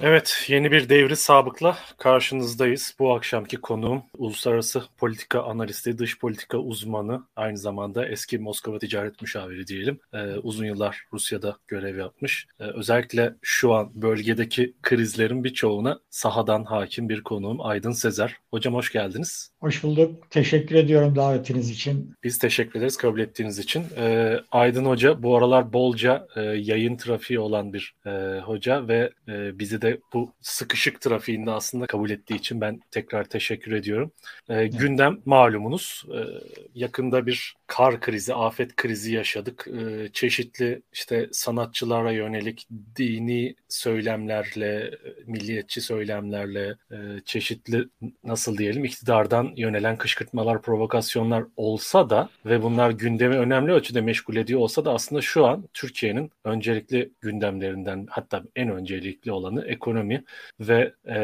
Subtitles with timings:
[0.00, 2.94] Evet, yeni bir devri sabıkla karşınızdayız.
[2.98, 9.66] Bu akşamki konuğum uluslararası politika analisti, dış politika uzmanı, aynı zamanda eski Moskova ticaret müşaviri
[9.66, 10.00] diyelim.
[10.12, 12.46] Ee, uzun yıllar Rusya'da görev yapmış.
[12.60, 18.36] Ee, özellikle şu an bölgedeki krizlerin birçoğuna sahadan hakim bir konuğum Aydın Sezer.
[18.50, 19.52] Hocam hoş geldiniz.
[19.60, 20.30] Hoş bulduk.
[20.30, 22.14] Teşekkür ediyorum davetiniz için.
[22.22, 23.84] Biz teşekkür ederiz kabul ettiğiniz için.
[23.96, 29.58] Ee, Aydın Hoca bu aralar bolca e, yayın trafiği olan bir e, hoca ve e,
[29.58, 34.12] bizi de de bu sıkışık trafiğinde aslında kabul ettiği için ben tekrar teşekkür ediyorum.
[34.48, 36.04] E, gündem malumunuz.
[36.14, 36.18] E,
[36.74, 39.68] yakında bir kar krizi, afet krizi yaşadık.
[39.68, 44.90] E, çeşitli işte sanatçılara yönelik dini söylemlerle,
[45.26, 47.84] milliyetçi söylemlerle, e, çeşitli
[48.24, 54.60] nasıl diyelim iktidardan yönelen kışkırtmalar, provokasyonlar olsa da ve bunlar gündemi önemli ölçüde meşgul ediyor
[54.60, 60.24] olsa da aslında şu an Türkiye'nin öncelikli gündemlerinden hatta en öncelikli olanı ekonomi
[60.60, 61.18] ve e,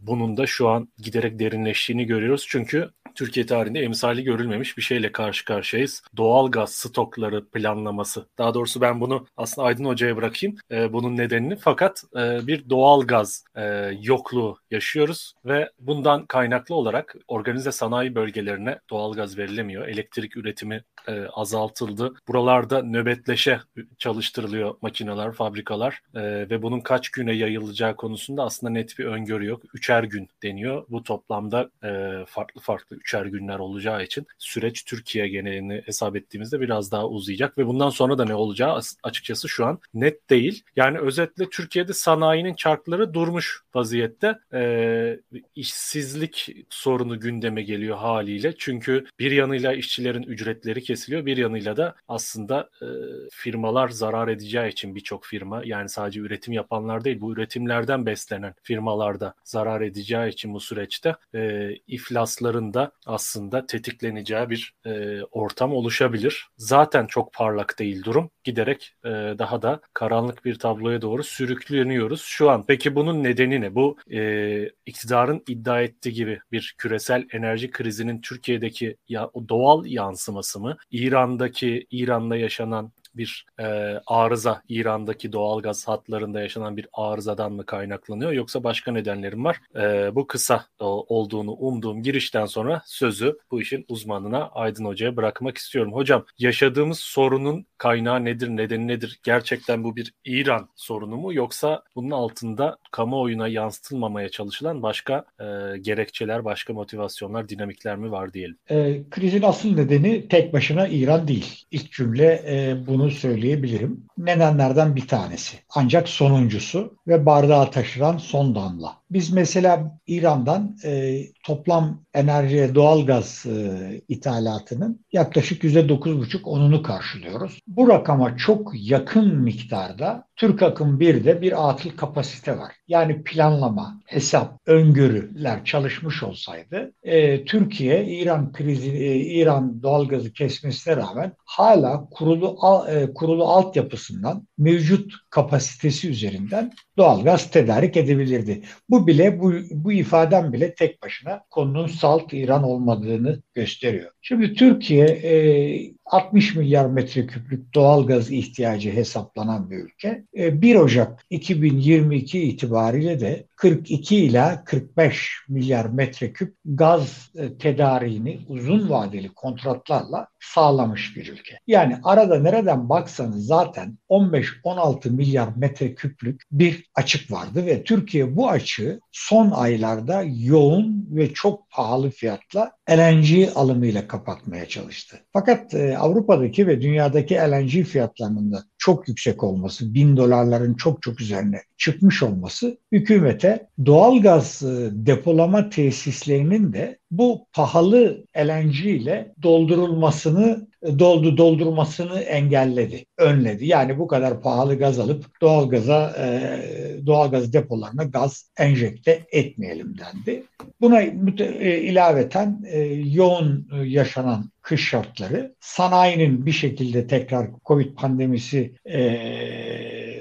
[0.00, 2.46] bunun da şu an giderek derinleştiğini görüyoruz.
[2.48, 6.02] Çünkü Türkiye tarihinde emsali görülmemiş bir şeyle karşı karşıyayız.
[6.16, 8.26] Doğal stokları planlaması.
[8.38, 11.56] Daha doğrusu ben bunu aslında Aydın Hoca'ya bırakayım e, bunun nedenini.
[11.56, 13.64] Fakat e, bir doğal gaz e,
[14.02, 19.88] yokluğu yaşıyoruz ve bundan kaynaklı olarak organize sanayi bölgelerine doğal gaz verilemiyor.
[19.88, 22.14] Elektrik üretimi e, azaltıldı.
[22.28, 23.60] Buralarda nöbetleşe
[23.98, 29.62] çalıştırılıyor makineler, fabrikalar e, ve bunun kaç güne yayılacağı konusunda aslında net bir öngörü yok.
[29.74, 30.84] Üçer gün deniyor.
[30.88, 36.92] Bu toplamda e, farklı farklı üçer günler olacağı için süreç Türkiye genelini hesap ettiğimizde biraz
[36.92, 40.62] daha uzayacak ve bundan sonra da ne olacağı açıkçası şu an net değil.
[40.76, 44.38] Yani özetle Türkiye'de sanayinin çarkları durmuş vaziyette.
[44.52, 45.20] E,
[45.56, 48.54] işsizlik sorunu gündeme geliyor haliyle.
[48.58, 51.26] Çünkü bir yanıyla işçilerin ücretleri kesiliyor.
[51.26, 52.86] Bir yanıyla da aslında e,
[53.30, 59.34] firmalar zarar edeceği için birçok firma yani sadece üretim yapanlar değil bu üretimlerden beslenen firmalarda
[59.44, 66.48] zarar edeceği için bu süreçte e, iflasların da aslında tetikleneceği bir e, ortam oluşabilir.
[66.56, 68.30] Zaten çok parlak değil durum.
[68.44, 72.64] Giderek e, daha da karanlık bir tabloya doğru sürükleniyoruz şu an.
[72.66, 73.74] Peki bunun nedeni ne?
[73.74, 80.76] Bu e, iktidarın iddia ettiği gibi bir küresel enerji krizinin Türkiye'deki ya, doğal yansıması mı?
[80.90, 83.64] İran'daki İran'da yaşanan bir e,
[84.06, 89.60] arıza İran'daki doğalgaz hatlarında yaşanan bir arızadan mı kaynaklanıyor yoksa başka nedenlerim var?
[89.76, 95.58] E, bu kısa e, olduğunu umduğum girişten sonra sözü bu işin uzmanına Aydın Hoca'ya bırakmak
[95.58, 95.92] istiyorum.
[95.92, 99.20] Hocam yaşadığımız sorunun kaynağı nedir, nedeni nedir?
[99.22, 106.44] Gerçekten bu bir İran sorunu mu yoksa bunun altında kamuoyuna yansıtılmamaya çalışılan başka e, gerekçeler,
[106.44, 108.56] başka motivasyonlar, dinamikler mi var diyelim?
[108.70, 111.64] E, krizin asıl nedeni tek başına İran değil.
[111.70, 114.06] İlk cümle e, bunu olduğunu söyleyebilirim.
[114.18, 115.56] Nedenlerden bir tanesi.
[115.74, 118.99] Ancak sonuncusu ve bardağı taşıran son damla.
[119.10, 127.58] Biz mesela İran'dan e, toplam enerjiye doğalgaz e, ithalatının yaklaşık %9,5 onunu karşılıyoruz.
[127.66, 132.72] Bu rakama çok yakın miktarda Türk Akım 1'de bir atıl kapasite var.
[132.88, 141.32] Yani planlama, hesap, öngörüler çalışmış olsaydı e, Türkiye İran krizi, e, İran doğalgazı kesmesine rağmen
[141.44, 142.56] hala kurulu
[142.90, 148.62] e, kurulu altyapısından mevcut kapasitesi üzerinden doğalgaz tedarik edebilirdi.
[148.90, 154.12] Bu bile bu, bu ifadem bile tek başına konunun salt İran olmadığını gösteriyor.
[154.22, 160.24] Şimdi Türkiye e, 60 milyar metreküplük doğal gaz ihtiyacı hesaplanan bir ülke.
[160.34, 168.90] 1 e, Ocak 2022 itibariyle de 42 ila 45 milyar metreküp gaz e, tedariğini uzun
[168.90, 171.58] vadeli kontratlarla sağlamış bir ülke.
[171.66, 179.00] Yani arada nereden baksanız zaten 15-16 milyar metreküplük bir açık vardı ve Türkiye bu açığı
[179.12, 185.16] son aylarda yoğun ve çok pahalı fiyatla LNG alımıyla kapatmaya çalıştı.
[185.32, 191.20] Fakat e, Avrupa'daki ve dünyadaki LNG fiyatlarının da çok yüksek olması, bin dolarların çok çok
[191.20, 200.69] üzerine çıkmış olması hükümete doğal gaz e, depolama tesislerinin de bu pahalı LNG ile doldurulmasını
[200.82, 203.66] doldu doldurmasını engelledi, önledi.
[203.66, 209.94] Yani bu kadar pahalı gaz alıp doğal gaza e, doğal gaz depolarına gaz enjekte etmeyelim
[209.98, 210.44] dendi.
[210.80, 218.74] Buna e, ilaveten e, yoğun yaşanan kış şartları, sanayinin bir şekilde tekrar Covid pandemisi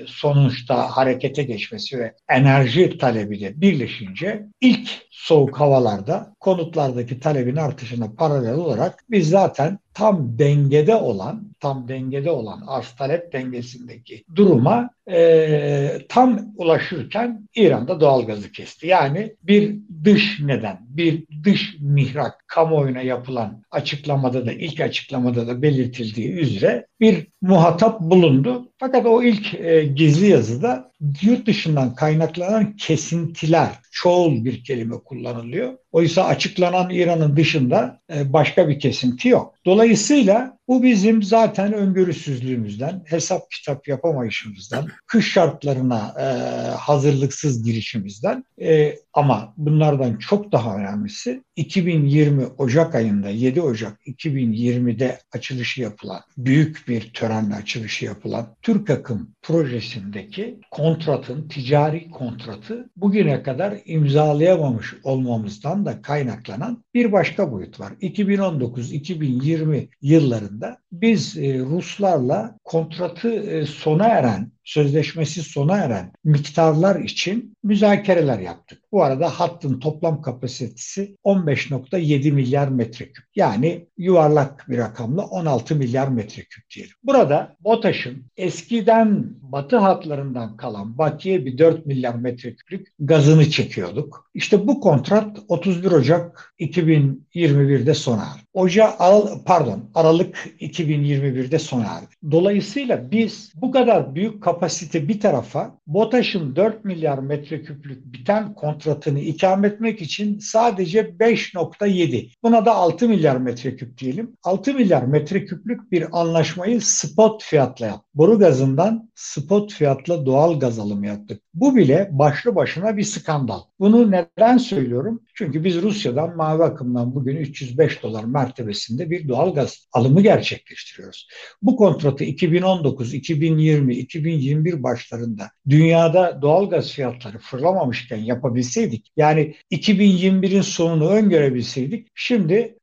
[0.05, 8.53] sonuçta harekete geçmesi ve enerji talebi de birleşince ilk soğuk havalarda konutlardaki talebin artışına paralel
[8.53, 16.39] olarak biz zaten tam dengede olan, tam dengede olan arz talep dengesindeki duruma e, tam
[16.55, 18.87] ulaşırken İran'da doğalgazı kesti.
[18.87, 26.31] Yani bir dış neden, bir dış mihrak kamuoyuna yapılan açıklamada da ilk açıklamada da belirtildiği
[26.31, 28.71] üzere bir muhatap bulundu.
[28.77, 35.77] Fakat o ilk e, gizli yazıda yurt dışından kaynaklanan kesintiler, çoğul bir kelime kullanılıyor.
[35.91, 39.53] Oysa açıklanan İran'ın dışında e, başka bir kesinti yok.
[39.65, 46.23] Dolayısıyla bu bizim zaten öngörüsüzlüğümüzden, hesap kitap yapamayışımızdan, kış şartlarına e,
[46.71, 55.81] hazırlıksız girişimizden e, ama bunlardan çok daha önemlisi 2020 Ocak ayında 7 Ocak 2020'de açılışı
[55.81, 64.93] yapılan büyük bir törenle açılışı yapılan Türk Akım projesindeki kontratın ticari kontratı bugüne kadar imzalayamamış
[65.03, 67.93] olmamızdan da kaynaklanan bir başka boyut var.
[68.01, 70.58] 2019-2020 yıllarında
[70.91, 78.79] biz e, Ruslarla kontratı e, sona eren sözleşmesi sona eren miktarlar için müzakereler yaptık.
[78.91, 83.25] Bu arada hattın toplam kapasitesi 15.7 milyar metreküp.
[83.35, 86.93] Yani yuvarlak bir rakamla 16 milyar metreküp diyelim.
[87.03, 94.29] Burada BOTAŞ'ın eskiden batı hatlarından kalan bakiye bir 4 milyar metreküplük gazını çekiyorduk.
[94.33, 98.49] İşte bu kontrat 31 Ocak 2021'de sona erdi.
[98.53, 102.31] Oca Aral, pardon Aralık 2021'de sona erdi.
[102.31, 109.79] Dolayısıyla biz bu kadar büyük kapasite bir tarafa BOTAŞ'ın 4 milyar metreküplük biten kontratını ikamet
[109.79, 114.37] etmek için sadece 5.7 buna da 6 milyar metreküp diyelim.
[114.43, 118.05] 6 milyar metreküplük bir anlaşmayı spot fiyatla yaptık.
[118.13, 121.41] Boru gazından spot fiyatla doğal gaz alımı yaptık.
[121.59, 123.59] Bu bile başlı başına bir skandal.
[123.79, 125.21] Bunu neden söylüyorum?
[125.33, 131.27] Çünkü biz Rusya'dan mavi akımdan bugün 305 dolar mertebesinde bir doğal gaz alımı gerçekleştiriyoruz.
[131.61, 141.09] Bu kontratı 2019, 2020, 2021 başlarında dünyada doğal gaz fiyatları fırlamamışken yapabilseydik, yani 2021'in sonunu
[141.09, 142.77] öngörebilseydik, şimdi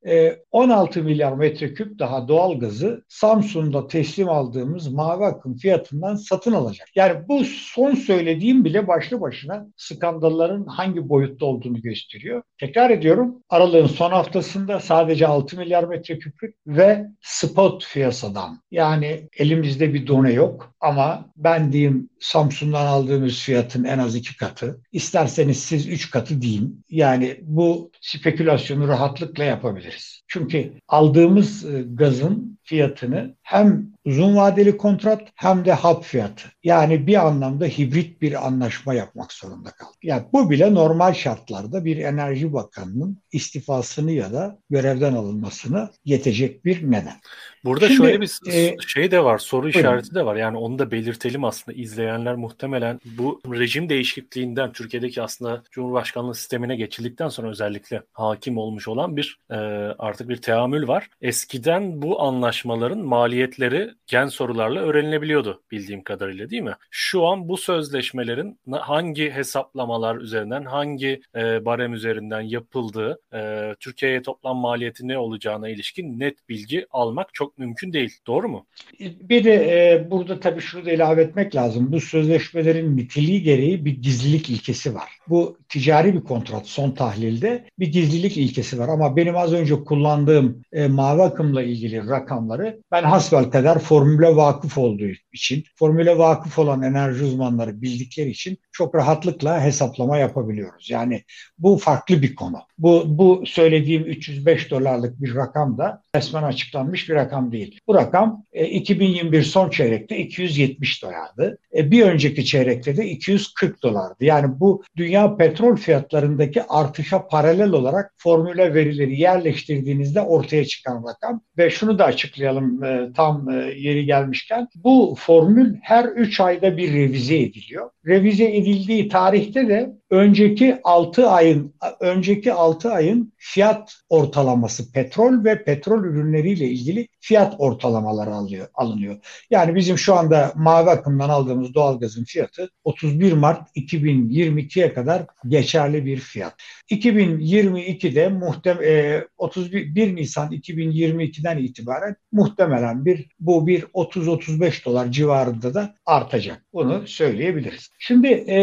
[0.50, 6.88] 16 milyar metreküp daha doğal gazı Samsun'da teslim aldığımız mavi akım fiyatından satın alacak.
[6.94, 12.42] Yani bu son söylediğim bile başlı başına skandalların hangi boyutta olduğunu gösteriyor.
[12.60, 20.06] Tekrar ediyorum aralığın son haftasında sadece 6 milyar metreküplük ve spot piyasadan yani elimizde bir
[20.06, 24.80] done yok ama ben diyeyim Samsun'dan aldığımız fiyatın en az iki katı.
[24.92, 26.84] İsterseniz siz üç katı deyin.
[26.90, 30.22] Yani bu spekülasyonu rahatlıkla yapabiliriz.
[30.28, 36.48] Çünkü aldığımız e, gazın fiyatını hem uzun vadeli kontrat hem de hap fiyatı.
[36.64, 39.98] Yani bir anlamda hibrit bir anlaşma yapmak zorunda kaldık.
[40.02, 46.82] Yani bu bile normal şartlarda bir enerji bakanının istifasını ya da görevden alınmasını yetecek bir
[46.90, 47.20] neden.
[47.64, 49.78] Burada Şimdi, şöyle bir e, şey de var, soru buyurun.
[49.78, 50.36] işareti de var.
[50.36, 51.78] Yani onu da belirtelim aslında.
[51.78, 59.16] izleyenler muhtemelen bu rejim değişikliğinden Türkiye'deki aslında Cumhurbaşkanlığı sistemine geçildikten sonra özellikle hakim olmuş olan
[59.16, 59.56] bir e,
[59.98, 61.08] artık bir teamül var.
[61.20, 66.74] Eskiden bu anlaşmaların maliyetleri gen sorularla öğrenilebiliyordu bildiğim kadarıyla değil mi?
[66.90, 74.56] Şu an bu sözleşmelerin hangi hesaplamalar üzerinden, hangi e, barem üzerinden yapıldığı, e, Türkiye'ye toplam
[74.56, 78.12] maliyeti ne olacağına ilişkin net bilgi almak çok mümkün değil.
[78.26, 78.66] Doğru mu?
[79.00, 81.92] Bir de e, burada tabii şunu da ilave etmek lazım.
[81.92, 85.18] Bu sözleşmelerin niteliği gereği bir gizlilik ilkesi var.
[85.28, 88.88] Bu ticari bir kontrat son tahlilde bir gizlilik ilkesi var.
[88.88, 94.78] Ama benim az önce kullandığım e, mavi akımla ilgili rakamları ben hasbel kadar formüle vakıf
[94.78, 100.90] olduğu için, formüle vakıf olan enerji uzmanları bildikleri için çok rahatlıkla hesaplama yapabiliyoruz.
[100.90, 101.22] Yani
[101.58, 102.58] bu farklı bir konu.
[102.78, 107.80] Bu, bu söylediğim 305 dolarlık bir rakam da resmen açıklanmış bir rakam değil.
[107.86, 111.58] Bu rakam e, 2021 son çeyrekte 270 dolardı.
[111.76, 114.24] E, bir önceki çeyrekte de 240 dolardı.
[114.24, 121.70] Yani bu dünya petrol fiyatlarındaki artışa paralel olarak formüle verileri yerleştirdiğinizde ortaya çıkan rakam ve
[121.70, 127.38] şunu da açıklayalım e, tam e, yeri gelmişken bu formül her 3 ayda bir revize
[127.38, 127.90] ediliyor.
[128.06, 136.04] Revize edildiği tarihte de önceki 6 ayın önceki 6 ayın fiyat ortalaması petrol ve petrol
[136.04, 139.16] ürünleriyle ilgili fiyat ortalamaları alıyor, alınıyor.
[139.50, 146.18] Yani bizim şu anda mavi akımdan aldığımız doğalgazın fiyatı 31 Mart 2022'ye kadar geçerli bir
[146.18, 146.54] fiyat.
[146.90, 155.94] 2022'de muhtem e, 31 Nisan 2022'den itibaren muhtemelen bir bu bir 30-35 dolar civarında da
[156.06, 156.65] artacak.
[156.76, 157.90] Bunu söyleyebiliriz.
[157.98, 158.58] Şimdi e,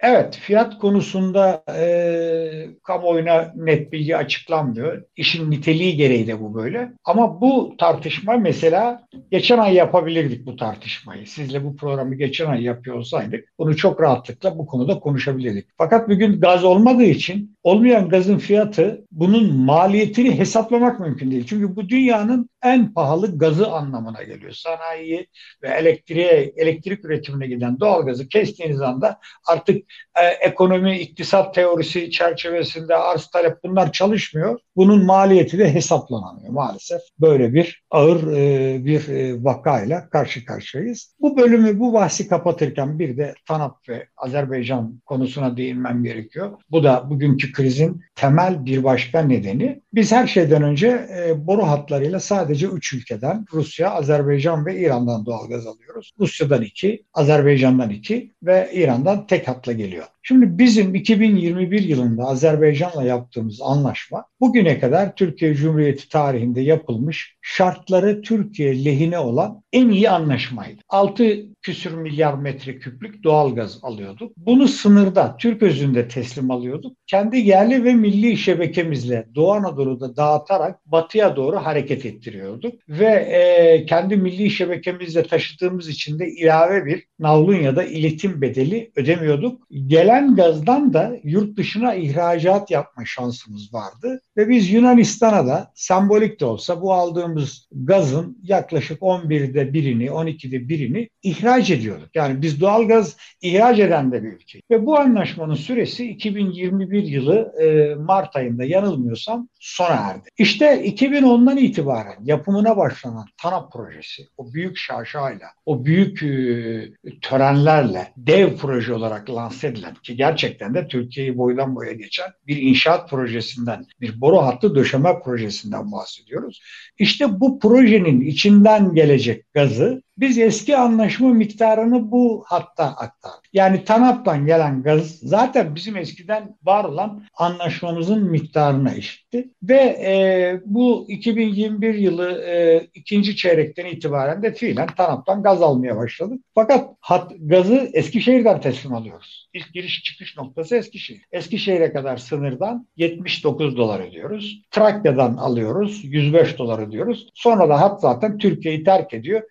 [0.00, 5.02] evet fiyat konusunda e, kamuoyuna net bilgi açıklanmıyor.
[5.16, 6.92] İşin niteliği gereği de bu böyle.
[7.04, 11.26] Ama bu tartışma mesela geçen ay yapabilirdik bu tartışmayı.
[11.26, 15.66] Sizle bu programı geçen ay yapıyor olsaydık bunu çok rahatlıkla bu konuda konuşabilirdik.
[15.78, 21.46] Fakat bugün gaz olmadığı için olmayan gazın fiyatı bunun maliyetini hesaplamak mümkün değil.
[21.46, 24.52] Çünkü bu dünyanın en pahalı gazı anlamına geliyor.
[24.52, 25.26] Sanayi
[25.62, 29.76] ve elektriğe, elektrik üretimine giden doğal gazı kestiğiniz anda artık
[30.16, 34.58] e, ekonomi, iktisat teorisi çerçevesinde arz talep bunlar çalışmıyor.
[34.76, 37.00] Bunun maliyeti de hesaplanamıyor maalesef.
[37.20, 41.14] Böyle bir ağır e, bir e, vakayla karşı karşıyayız.
[41.20, 46.50] Bu bölümü, bu bahsi kapatırken bir de TANAP ve Azerbaycan konusuna değinmem gerekiyor.
[46.70, 49.82] Bu da bugünkü krizin temel bir başka nedeni.
[49.94, 55.66] Biz her şeyden önce e, boru hatlarıyla sadece üç ülkeden Rusya, Azerbaycan ve İran'dan doğalgaz
[55.66, 56.12] alıyoruz.
[56.20, 60.06] Rusya'dan iki, Azerbaycan'dan iki ve İran'dan tek hatla geliyor.
[60.28, 68.84] Şimdi bizim 2021 yılında Azerbaycan'la yaptığımız anlaşma bugüne kadar Türkiye Cumhuriyeti tarihinde yapılmış şartları Türkiye
[68.84, 70.80] lehine olan en iyi anlaşmaydı.
[70.88, 74.32] 6 küsür milyar metreküplük doğal gaz alıyorduk.
[74.36, 76.96] Bunu sınırda Türk özünde teslim alıyorduk.
[77.06, 82.74] Kendi yerli ve milli şebekemizle Doğu Anadolu'da dağıtarak batıya doğru hareket ettiriyorduk.
[82.88, 88.90] Ve e, kendi milli şebekemizle taşıdığımız için de ilave bir navlun ya da iletim bedeli
[88.96, 89.66] ödemiyorduk.
[89.86, 94.20] Gelen gazdan da yurt dışına ihracat yapma şansımız vardı.
[94.36, 101.08] Ve biz Yunanistan'a da sembolik de olsa bu aldığımız gazın yaklaşık 11'de birini, 12'de birini
[101.22, 102.08] ihraç ediyorduk.
[102.14, 104.60] Yani biz doğal gaz ihraç eden de bir ülke.
[104.70, 110.28] Ve bu anlaşmanın süresi 2021 yılı e, Mart ayında yanılmıyorsam sona erdi.
[110.38, 118.56] İşte 2010'dan itibaren yapımına başlanan TANAP projesi, o büyük şaşayla, o büyük e, törenlerle dev
[118.56, 124.20] proje olarak lanse edilen ki gerçekten de Türkiye'yi boydan boya geçen bir inşaat projesinden, bir
[124.20, 126.62] boru hattı döşeme projesinden bahsediyoruz.
[126.98, 133.46] İşte bu projenin içinden gelecek gazı biz eski anlaşma miktarını bu hatta aktardık.
[133.52, 139.50] Yani TANAP'tan gelen gaz zaten bizim eskiden var olan anlaşmamızın miktarına eşitti.
[139.62, 146.40] Ve e, bu 2021 yılı e, ikinci çeyrekten itibaren de fiilen TANAP'tan gaz almaya başladık.
[146.54, 149.48] Fakat hat, gazı Eskişehir'den teslim alıyoruz.
[149.52, 151.22] İlk giriş çıkış noktası Eskişehir.
[151.32, 154.62] Eskişehir'e kadar sınırdan 79 dolar ödüyoruz.
[154.70, 157.28] Trakya'dan alıyoruz 105 dolar ödüyoruz.
[157.34, 159.42] Sonra da hat zaten Türkiye'yi terk ediyor.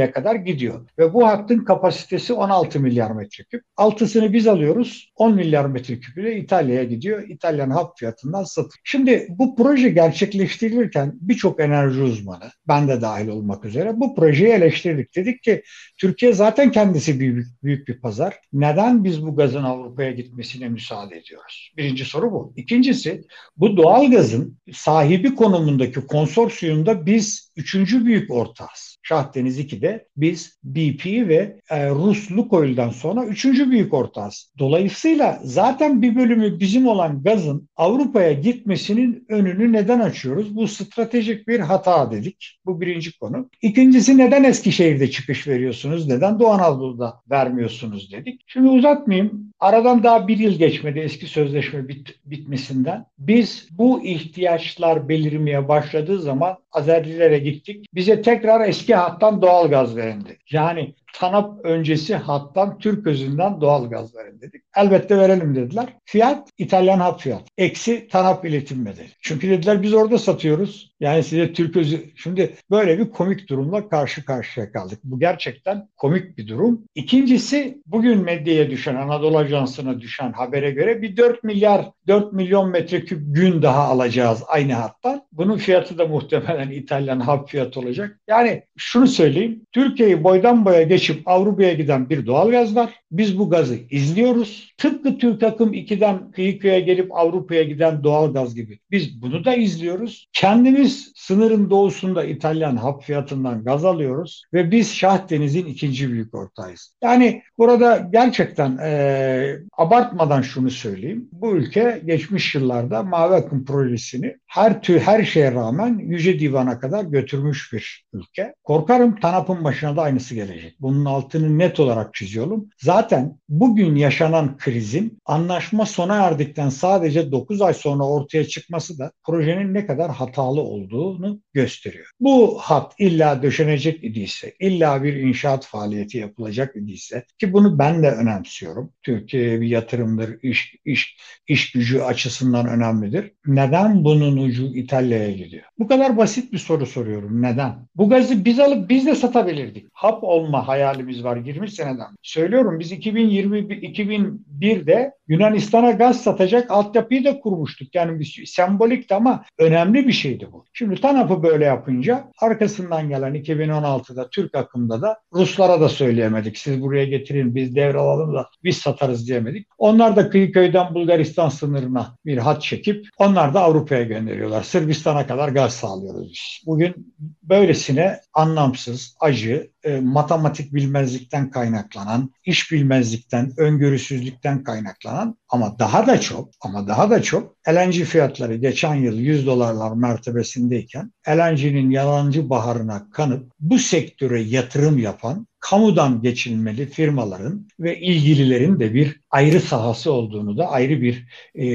[0.00, 0.88] İtalya'ya kadar gidiyor.
[0.98, 3.64] Ve bu hattın kapasitesi 16 milyar metreküp.
[3.76, 5.10] Altısını biz alıyoruz.
[5.16, 7.28] 10 milyar metreküp ile İtalya'ya gidiyor.
[7.28, 8.80] İtalyan hap fiyatından satıyor.
[8.84, 15.16] Şimdi bu proje gerçekleştirilirken birçok enerji uzmanı, ben de dahil olmak üzere bu projeyi eleştirdik.
[15.16, 15.62] Dedik ki
[15.98, 18.34] Türkiye zaten kendisi büyük, büyük bir pazar.
[18.52, 21.72] Neden biz bu gazın Avrupa'ya gitmesine müsaade ediyoruz?
[21.76, 22.52] Birinci soru bu.
[22.56, 23.22] İkincisi
[23.56, 28.99] bu doğal gazın sahibi konumundaki konsorsiyumda biz üçüncü büyük ortağız.
[29.10, 34.52] Şahdeniz 2'de biz BP ve e, Rus Lukoil'den sonra üçüncü büyük ortağız.
[34.58, 40.56] Dolayısıyla zaten bir bölümü bizim olan gazın Avrupa'ya gitmesinin önünü neden açıyoruz?
[40.56, 42.60] Bu stratejik bir hata dedik.
[42.66, 43.50] Bu birinci konu.
[43.62, 46.08] İkincisi neden Eskişehir'de çıkış veriyorsunuz?
[46.08, 48.42] Neden Doğu Anadolu'da vermiyorsunuz dedik.
[48.46, 49.49] Şimdi uzatmayayım.
[49.60, 53.06] Aradan daha bir yıl geçmedi eski sözleşme bit bitmesinden.
[53.18, 57.86] Biz bu ihtiyaçlar belirmeye başladığı zaman Azerlilere gittik.
[57.94, 60.38] Bize tekrar eski hattan doğal gaz verildi.
[60.50, 64.62] Yani TANAP öncesi hattan Türk özünden doğal gaz verin dedik.
[64.76, 65.86] Elbette verelim dediler.
[66.04, 67.42] Fiyat İtalyan hat fiyat.
[67.58, 69.08] Eksi TANAP iletim bedeli.
[69.22, 70.90] Çünkü dediler biz orada satıyoruz.
[71.00, 72.10] Yani size Türk özü.
[72.16, 74.98] Şimdi böyle bir komik durumla karşı karşıya kaldık.
[75.04, 76.84] Bu gerçekten komik bir durum.
[76.94, 83.20] İkincisi bugün medyaya düşen Anadolu Ajansı'na düşen habere göre bir 4 milyar 4 milyon metreküp
[83.26, 85.22] gün daha alacağız aynı hattan.
[85.32, 88.20] Bunun fiyatı da muhtemelen İtalyan hap fiyatı olacak.
[88.28, 89.66] Yani şunu söyleyeyim.
[89.72, 92.94] Türkiye'yi boydan boya geçip Avrupa'ya giden bir doğal gaz var.
[93.10, 94.72] Biz bu gazı izliyoruz.
[94.78, 98.78] Tıpkı Türk akım 2'den Kıyıköy'e gelip Avrupa'ya giden doğal gaz gibi.
[98.90, 100.28] Biz bunu da izliyoruz.
[100.32, 106.94] Kendimiz sınırın doğusunda İtalyan hap fiyatından gaz alıyoruz ve biz Şah Deniz'in ikinci büyük ortağıyız.
[107.02, 111.28] Yani burada gerçekten e, abartmadan şunu söyleyeyim.
[111.32, 117.04] Bu ülke geçmiş yıllarda Mavi Akım projesini her tür her şeye rağmen Yüce Divan'a kadar
[117.04, 118.54] götürmüş bir ülke.
[118.64, 120.76] Korkarım TANAP'ın başına da aynısı gelecek.
[120.80, 122.68] Bu bunun altını net olarak çiziyorum.
[122.78, 129.74] Zaten bugün yaşanan krizin anlaşma sona erdikten sadece 9 ay sonra ortaya çıkması da projenin
[129.74, 132.10] ne kadar hatalı olduğunu gösteriyor.
[132.20, 138.10] Bu hat illa döşenecek idiyse, illa bir inşaat faaliyeti yapılacak idiyse ki bunu ben de
[138.10, 138.92] önemsiyorum.
[139.02, 141.16] Türkiye'ye bir yatırımdır, iş, iş,
[141.46, 143.32] iş gücü açısından önemlidir.
[143.46, 145.64] Neden bunun ucu İtalya'ya gidiyor?
[145.78, 147.42] Bu kadar basit bir soru soruyorum.
[147.42, 147.88] Neden?
[147.96, 149.86] Bu gazı biz alıp biz de satabilirdik.
[149.92, 152.08] Hap olma hayalimiz var 20 seneden.
[152.22, 157.94] Söylüyorum biz 2020 2001'de Yunanistan'a gaz satacak altyapıyı da kurmuştuk.
[157.94, 160.64] Yani bir sembolikti ama önemli bir şeydi bu.
[160.72, 166.58] Şimdi TANAP'ı böyle yapınca arkasından gelen 2016'da Türk akımda da Ruslara da söyleyemedik.
[166.58, 169.66] Siz buraya getirin biz devralalım da biz satarız diyemedik.
[169.78, 174.62] Onlar da Kıyıköy'den Bulgaristan sınırına bir hat çekip onlar da Avrupa'ya gönderiyorlar.
[174.62, 176.62] Sırbistan'a kadar gaz sağlıyoruz biz.
[176.66, 186.20] Bugün böylesine anlamsız, acı, e, matematik bilmezlikten kaynaklanan, iş bilmezlikten, öngörüsüzlükten kaynaklanan ama daha da
[186.20, 193.10] çok ama daha da çok LNG fiyatları geçen yıl 100 dolarlar mertebesindeyken LNG'nin yalancı baharına
[193.10, 200.58] kanıp bu sektöre yatırım yapan kamudan geçilmeli firmaların ve ilgililerin de bir ayrı sahası olduğunu
[200.58, 201.66] da ayrı bir e,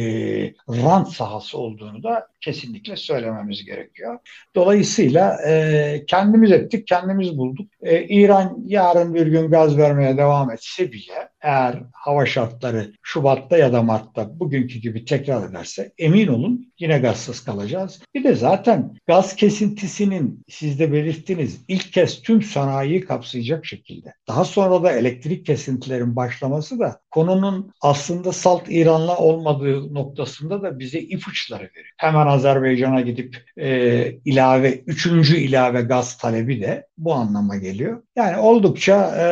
[0.69, 4.19] rant sahası olduğunu da kesinlikle söylememiz gerekiyor.
[4.55, 7.71] Dolayısıyla e, kendimiz ettik, kendimiz bulduk.
[7.81, 13.73] E, İran yarın bir gün gaz vermeye devam etse bile eğer hava şartları Şubat'ta ya
[13.73, 18.01] da Mart'ta bugünkü gibi tekrar ederse emin olun yine gazsız kalacağız.
[18.15, 24.13] Bir de zaten gaz kesintisinin siz de belirttiniz ilk kez tüm sanayiyi kapsayacak şekilde.
[24.27, 30.99] Daha sonra da elektrik kesintilerin başlaması da konunun aslında salt İran'la olmadığı noktasında da bize
[30.99, 31.93] ipuçları veriyor.
[31.97, 38.03] Hemen Azerbaycan'a gidip e, ilave, üçüncü ilave gaz talebi de bu anlama geliyor.
[38.15, 39.25] Yani oldukça e,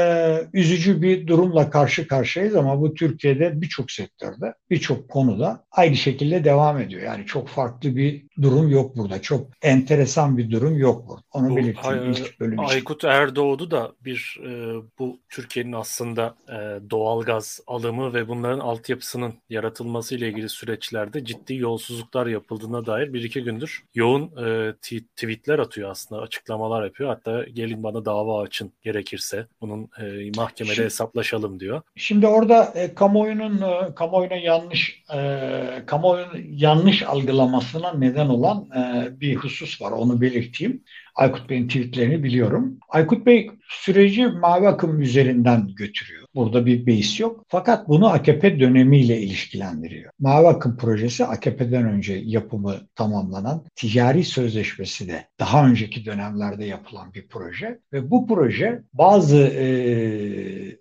[0.54, 3.92] üzücü bir durumla karşı karşıyayız ama bu Türkiye'de birçok
[4.24, 7.02] sektörde, birçok konuda aynı şekilde devam ediyor.
[7.02, 9.22] Yani çok farklı bir durum yok burada.
[9.22, 11.22] Çok enteresan bir durum yok burada.
[11.32, 12.74] Onu bu, belirteyim ilk bölüm için.
[12.74, 20.16] Aykut Erdoğdu da bir e, bu Türkiye'nin aslında e, doğalgaz alımı ve bunların altyapısının yaratılması
[20.16, 24.74] ile ilgili süreçlerde ciddi yolsuzluklar yapıldığına dair bir iki gündür yoğun e,
[25.16, 27.10] tweetler atıyor aslında, açıklamalar yapıyor.
[27.10, 31.82] Hatta gelin bana dava açın gerekirse bunun e, mahkemede şimdi, hesaplaşalım diyor.
[31.96, 39.36] Şimdi orada e, kamuoyunun e, kamuoyuna yanlış e, kamuoyunun yanlış algılamasına neden olan e, bir
[39.36, 39.92] husus var.
[39.92, 40.84] Onu belirteyim.
[41.16, 42.80] Aykut Bey'in tweetlerini biliyorum.
[42.90, 46.24] Aykut Bey süreci mavi akım üzerinden götürüyor.
[46.36, 47.46] Burada bir beis yok.
[47.48, 50.12] Fakat bunu AKP dönemiyle ilişkilendiriyor.
[50.20, 57.28] Mavi Akım projesi AKP'den önce yapımı tamamlanan ticari sözleşmesi de daha önceki dönemlerde yapılan bir
[57.28, 59.68] proje ve bu proje bazı e,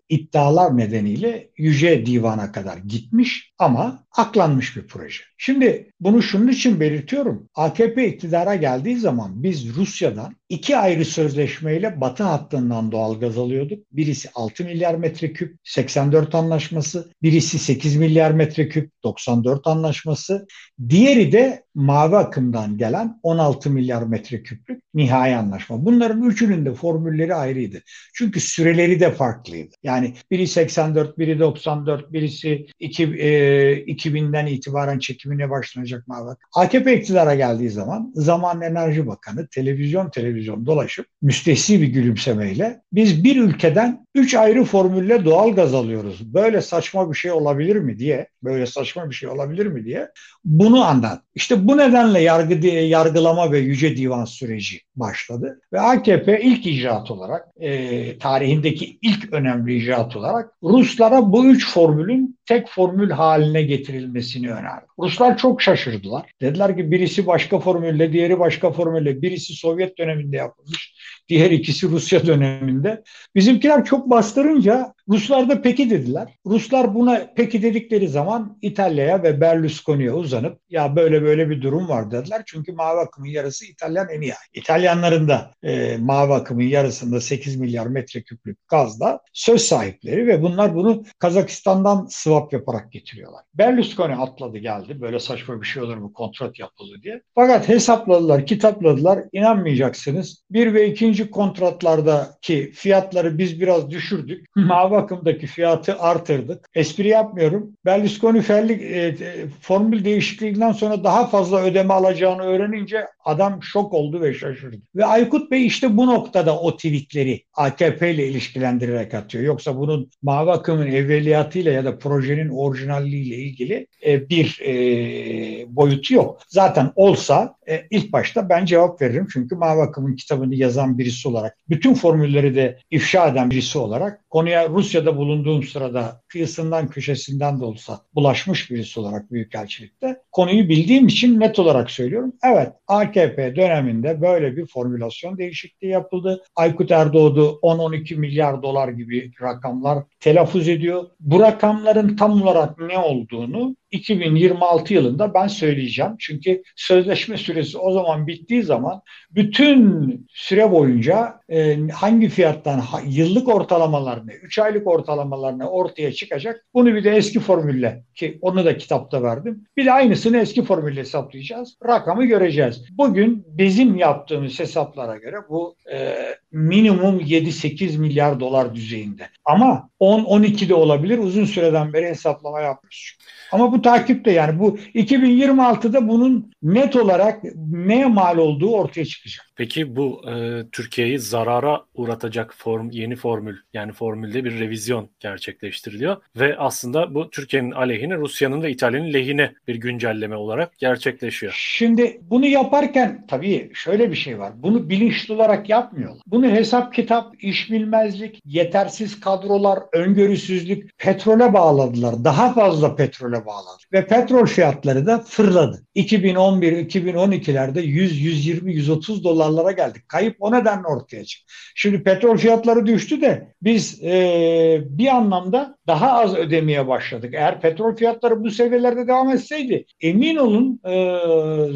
[0.08, 5.22] iddialar nedeniyle Yüce Divan'a kadar gitmiş ama aklanmış bir proje.
[5.38, 7.48] Şimdi bunu şunun için belirtiyorum.
[7.54, 9.76] AKP iktidara geldiği zaman biz
[10.22, 13.86] Rusya'dan iki ayrı sözleşmeyle Batı hattından doğal gaz alıyorduk.
[13.92, 20.46] Birisi 6 milyar metreküp 84 anlaşması, birisi 8 milyar metreküp 94 anlaşması,
[20.88, 25.84] diğeri de mavi akımdan gelen 16 milyar metreküplük nihai anlaşma.
[25.84, 27.82] Bunların üçünün de formülleri ayrıydı.
[28.14, 29.74] Çünkü süreleri de farklıydı.
[29.82, 36.48] Yani biri 84, biri 94, birisi 2, e, 2000'den itibaren çekimine başlanacak mavi akım.
[36.56, 43.36] AKP iktidara geldiği zaman Zaman Enerji Bakanı televizyon televizyon dolaşıp müstehsi bir gülümsemeyle biz bir
[43.36, 46.34] ülkeden üç ayrı formülle doğal gaz alıyoruz.
[46.34, 50.08] Böyle saçma bir şey olabilir mi diye, böyle saçma bir şey olabilir mi diye
[50.44, 51.22] bunu anlat.
[51.34, 57.48] İşte bu nedenle yargı yargılama ve yüce divan süreci başladı ve AKP ilk icraat olarak
[57.60, 64.86] e, tarihindeki ilk önemli icraat olarak Ruslara bu üç formülün tek formül haline getirilmesini önerdi.
[64.98, 66.30] Ruslar çok şaşırdılar.
[66.40, 70.94] Dediler ki birisi başka formülle, diğeri başka formülle, birisi Sovyet döneminde yapılmış,
[71.28, 73.02] diğer ikisi Rusya döneminde.
[73.34, 76.28] Bizimkiler çok bastırınca Ruslar da peki dediler.
[76.46, 82.10] Ruslar buna peki dedikleri zaman İtalya'ya ve Berlusconi'ye uzanıp ya böyle böyle bir durum var
[82.10, 82.42] dediler.
[82.46, 84.32] Çünkü mavi akımın yarısı İtalyan en iyi.
[84.54, 91.04] İtalyanların da e, mavi akımın yarısında 8 milyar metreküplük gazda söz sahipleri ve bunlar bunu
[91.18, 93.42] Kazakistan'dan swap yaparak getiriyorlar.
[93.54, 95.00] Berlusconi atladı geldi.
[95.00, 97.22] Böyle saçma bir şey olur mu kontrat yapıldı diye.
[97.34, 99.20] Fakat hesapladılar, kitapladılar.
[99.32, 100.44] İnanmayacaksınız.
[100.50, 104.46] Bir ve ikinci kontratlardaki fiyatları biz biraz düşürdük.
[104.56, 106.68] Mavi bakımdaki fiyatı artırdık.
[106.74, 107.72] Espri yapmıyorum.
[107.84, 109.16] Berlusconi Ferli, e,
[109.60, 114.76] formül değişikliğinden sonra daha fazla ödeme alacağını öğrenince adam şok oldu ve şaşırdı.
[114.96, 119.44] Ve Aykut Bey işte bu noktada o tweetleri AKP ile ilişkilendirerek atıyor.
[119.44, 126.40] Yoksa bunun mavi akımın evveliyatıyla ya da projenin orijinalliğiyle ilgili e, bir e, boyutu yok.
[126.48, 129.26] Zaten olsa e, ilk başta ben cevap veririm.
[129.32, 134.68] Çünkü mavi akımın kitabını yazan birisi olarak, bütün formülleri de ifşa eden birisi olarak konuya
[134.68, 141.58] Rusya'da bulunduğum sırada kıyısından köşesinden de olsa bulaşmış birisi olarak Büyükelçilikte konuyu bildiğim için net
[141.58, 142.32] olarak söylüyorum.
[142.44, 146.42] Evet AKP döneminde böyle bir formülasyon değişikliği yapıldı.
[146.56, 151.04] Aykut Erdoğdu 10-12 milyar dolar gibi rakamlar telaffuz ediyor.
[151.20, 156.12] Bu rakamların tam olarak ne olduğunu 2026 yılında ben söyleyeceğim.
[156.18, 163.48] Çünkü sözleşme süresi o zaman bittiği zaman bütün süre boyunca e, hangi fiyattan ha, yıllık
[163.48, 166.64] ortalamalar ne, 3 aylık ortalamalar ne ortaya çıkacak.
[166.74, 169.64] Bunu bir de eski formülle ki onu da kitapta verdim.
[169.76, 171.76] Bir de aynısını eski formülle hesaplayacağız.
[171.86, 172.84] Rakamı göreceğiz.
[172.90, 176.14] Bugün bizim yaptığımız hesaplara göre bu e,
[176.52, 179.28] minimum 7-8 milyar dolar düzeyinde.
[179.44, 181.18] Ama 10-12 de olabilir.
[181.18, 183.18] Uzun süreden beri hesaplama yapmış.
[183.52, 189.51] Ama bu takipte yani bu 2026'da bunun net olarak neye mal olduğu ortaya çıkacak.
[189.62, 196.56] Peki bu e, Türkiye'yi zarara uğratacak form yeni formül yani formülde bir revizyon gerçekleştiriliyor ve
[196.58, 201.52] aslında bu Türkiye'nin aleyhine Rusya'nın ve İtalya'nın lehine bir güncelleme olarak gerçekleşiyor.
[201.56, 204.52] Şimdi bunu yaparken tabii şöyle bir şey var.
[204.56, 206.22] Bunu bilinçli olarak yapmıyorlar.
[206.26, 212.24] Bunu hesap kitap, iş bilmezlik, yetersiz kadrolar, öngörüsüzlük petrole bağladılar.
[212.24, 213.82] Daha fazla petrole bağladı.
[213.92, 215.82] Ve petrol fiyatları da fırladı.
[215.96, 220.08] 2011-2012'lerde 100, 120, 130 dolarlara geldik.
[220.08, 221.52] Kayıp o nedenle ortaya çıktı.
[221.74, 227.34] Şimdi petrol fiyatları düştü de biz e, bir anlamda daha az ödemeye başladık.
[227.34, 230.92] Eğer petrol fiyatları bu seviyelerde devam etseydi emin olun e,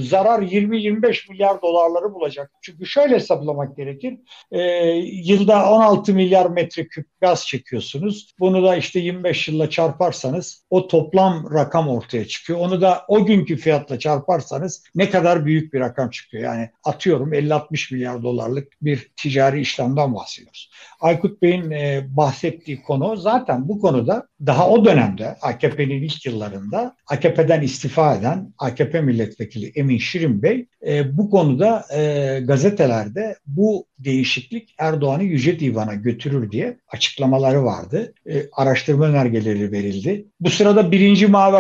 [0.03, 2.53] zarar 20-25 milyar dolarları bulacak.
[2.63, 4.19] Çünkü şöyle hesaplamak gerekir.
[4.51, 4.61] E,
[5.13, 8.35] yılda 16 milyar metreküp gaz çekiyorsunuz.
[8.39, 12.59] Bunu da işte 25 yılla çarparsanız o toplam rakam ortaya çıkıyor.
[12.59, 16.45] Onu da o günkü fiyatla çarparsanız ne kadar büyük bir rakam çıkıyor.
[16.45, 20.71] Yani atıyorum 50-60 milyar dolarlık bir ticari işlemden bahsediyoruz.
[21.01, 27.63] Aykut Bey'in e, bahsettiği konu zaten bu konuda daha o dönemde AKP'nin ilk yıllarında AKP'den
[27.63, 35.23] istifa eden AKP milletvekili Emin Şirin Bey e, bu konuda e, gazetelerde bu değişiklik Erdoğan'ı
[35.23, 38.15] Yüce Divan'a götürür diye açıklamaları vardı.
[38.31, 40.27] E, araştırma önergeleri verildi.
[40.41, 41.57] Bu sırada birinci mavi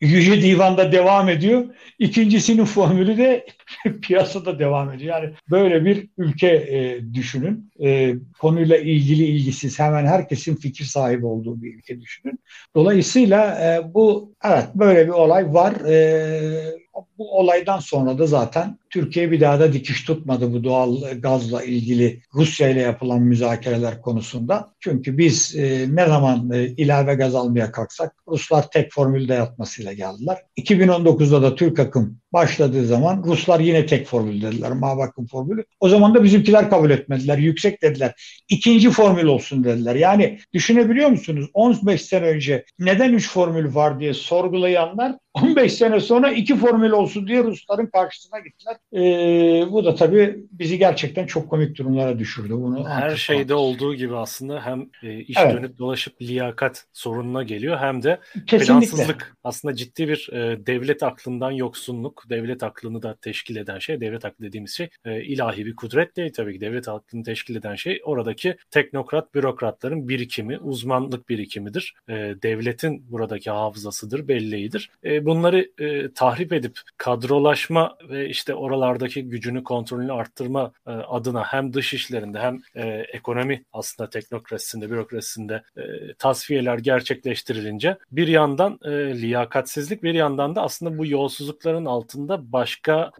[0.00, 1.64] Yüce Divan'da devam ediyor.
[1.98, 3.46] İkincisinin formülü de
[4.02, 5.22] piyasada devam ediyor.
[5.22, 7.70] Yani böyle bir ülke e, düşünün.
[7.84, 12.38] E, konuyla ilgili ilgisiz hemen herkesin fikir sahibi olduğu bir ülke düşünün.
[12.74, 15.72] Dolayısıyla e, bu evet böyle bir olay var.
[15.72, 16.84] E,
[17.18, 22.22] bu olaydan sonra da zaten Türkiye bir daha da dikiş tutmadı bu doğal gazla ilgili
[22.34, 24.72] Rusya ile yapılan müzakereler konusunda.
[24.80, 30.38] Çünkü biz e, ne zaman e, ilave gaz almaya kalksak Ruslar tek formülde yapmasıyla geldiler.
[30.56, 34.72] 2019'da da Türk akım başladığı zaman Ruslar yine tek formül dediler.
[34.72, 35.64] Mavi akım formülü.
[35.80, 37.38] O zaman da bizimkiler kabul etmediler.
[37.38, 38.42] Yüksek dediler.
[38.48, 39.94] İkinci formül olsun dediler.
[39.94, 41.46] Yani düşünebiliyor musunuz?
[41.54, 47.03] 15 sene önce neden 3 formül var diye sorgulayanlar 15 sene sonra iki formül olsun
[47.26, 48.76] diye Rusların karşısına gittiler.
[48.92, 52.52] Ee, bu da tabii bizi gerçekten çok komik durumlara düşürdü.
[52.52, 55.54] Bunu Her şeyde olduğu gibi aslında hem e, iş evet.
[55.54, 58.66] dönüp dolaşıp liyakat sorununa geliyor hem de Kesinlikle.
[58.66, 64.24] plansızlık aslında ciddi bir e, devlet aklından yoksunluk, devlet aklını da teşkil eden şey, devlet
[64.24, 66.60] aklı dediğimiz şey e, ilahi bir kudret değil tabii ki.
[66.60, 71.94] Devlet aklını teşkil eden şey oradaki teknokrat, bürokratların birikimi, uzmanlık birikimidir.
[72.08, 72.12] E,
[72.42, 74.90] devletin buradaki hafızasıdır, belleğidir.
[75.04, 81.72] E, bunları e, tahrip edip kadrolaşma ve işte oralardaki gücünü, kontrolünü arttırma e, adına hem
[81.72, 88.78] dış işlerinde hem e, ekonomi aslında teknokrasisinde, bürokrasisinde e, tasfiyeler gerçekleştirilince bir yandan
[89.22, 93.10] liyakatsizlik bir yandan da aslında bu yolsuzlukların altında başka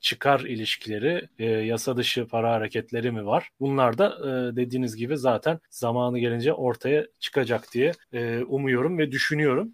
[0.00, 3.48] çıkar ilişkileri, e, yasa dışı para hareketleri mi var?
[3.60, 4.18] Bunlar da
[4.56, 7.92] dediğiniz gibi zaten zamanı gelince ortaya çıkacak diye
[8.46, 9.72] umuyorum ve düşünüyorum.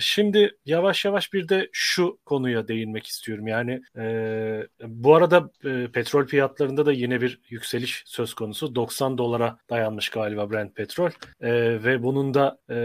[0.00, 3.46] Şimdi yavaş yavaş bir de şu konuya konuya değinmek istiyorum.
[3.46, 8.74] Yani e, bu arada e, petrol fiyatlarında da yine bir yükseliş söz konusu.
[8.74, 11.50] 90 dolara dayanmış galiba Brent petrol e,
[11.84, 12.76] ve bunun da e,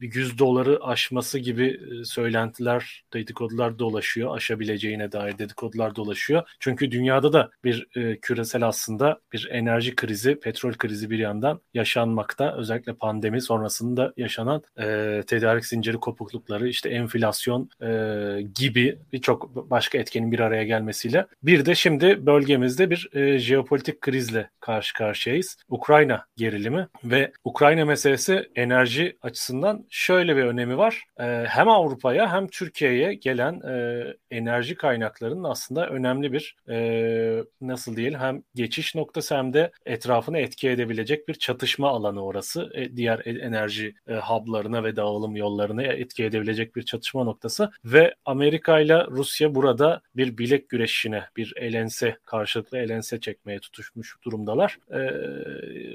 [0.00, 4.36] 100 doları aşması gibi e, söylentiler, dedikodular dolaşıyor.
[4.36, 6.42] Aşabileceğine dair dedikodular dolaşıyor.
[6.60, 12.56] Çünkü dünyada da bir e, küresel aslında bir enerji krizi, petrol krizi bir yandan yaşanmakta.
[12.56, 20.32] Özellikle pandemi sonrasında yaşanan e, tedarik zinciri kopuklukları, işte enflasyon e, gibi birçok başka etkenin
[20.32, 21.26] bir araya gelmesiyle.
[21.42, 25.56] Bir de şimdi bölgemizde bir e, jeopolitik krizle karşı karşıyayız.
[25.68, 31.04] Ukrayna gerilimi ve Ukrayna meselesi enerji açısından şöyle bir önemi var.
[31.20, 38.20] E, hem Avrupa'ya hem Türkiye'ye gelen e, enerji kaynaklarının aslında önemli bir e, nasıl diyelim
[38.20, 42.70] hem geçiş noktası hem de etrafını etki edebilecek bir çatışma alanı orası.
[42.74, 48.80] E, diğer enerji e, hublarına ve dağılım yollarına etki edebilecek bir çatışma noktası ve Amerika
[48.80, 54.78] ile Rusya burada bir bilek güreşine, bir elense, karşılıklı elense çekmeye tutuşmuş durumdalar.
[54.90, 55.00] E,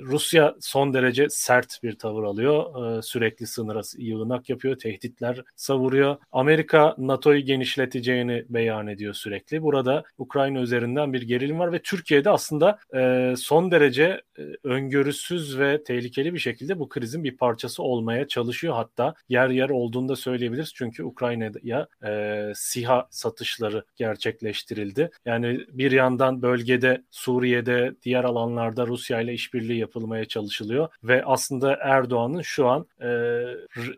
[0.01, 2.97] Rusya son derece sert bir tavır alıyor.
[2.97, 6.17] E, sürekli sınıra yığınak yapıyor, tehditler savuruyor.
[6.31, 9.63] Amerika NATO'yu genişleteceğini beyan ediyor sürekli.
[9.63, 15.83] Burada Ukrayna üzerinden bir gerilim var ve Türkiye'de aslında e, son derece e, öngörüsüz ve
[15.83, 18.73] tehlikeli bir şekilde bu krizin bir parçası olmaya çalışıyor.
[18.73, 20.73] Hatta yer yer olduğunu da söyleyebiliriz.
[20.75, 25.11] Çünkü Ukrayna'ya e, SİHA satışları gerçekleştirildi.
[25.25, 32.41] Yani bir yandan bölgede Suriye'de diğer alanlarda Rusya ile işbirliği yapılmaya çalışılıyor ve aslında Erdoğan'ın
[32.41, 33.09] şu an e,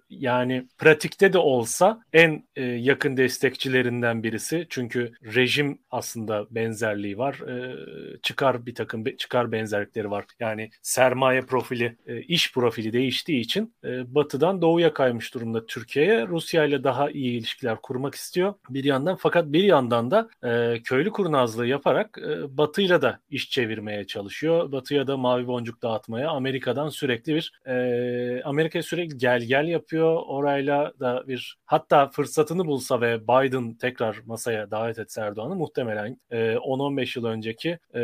[0.09, 4.67] yani pratikte de olsa en e, yakın destekçilerinden birisi.
[4.69, 7.35] Çünkü rejim aslında benzerliği var.
[7.35, 7.75] E,
[8.21, 10.25] çıkar bir takım çıkar benzerlikleri var.
[10.39, 16.27] Yani sermaye profili, e, iş profili değiştiği için e, batıdan doğuya kaymış durumda Türkiye'ye.
[16.27, 19.15] Rusya ile daha iyi ilişkiler kurmak istiyor bir yandan.
[19.15, 24.71] Fakat bir yandan da e, köylü kurnazlığı yaparak e, batıyla da iş çevirmeye çalışıyor.
[24.71, 30.21] Batıya da mavi boncuk dağıtmaya Amerika'dan sürekli bir e, Amerika sürekli gel gel yapıyor.
[30.27, 36.37] Orayla da bir hatta fırsatını bulsa ve Biden tekrar masaya davet etse Erdoğan'ı muhtemelen e,
[36.37, 38.01] 10-15 yıl önceki e,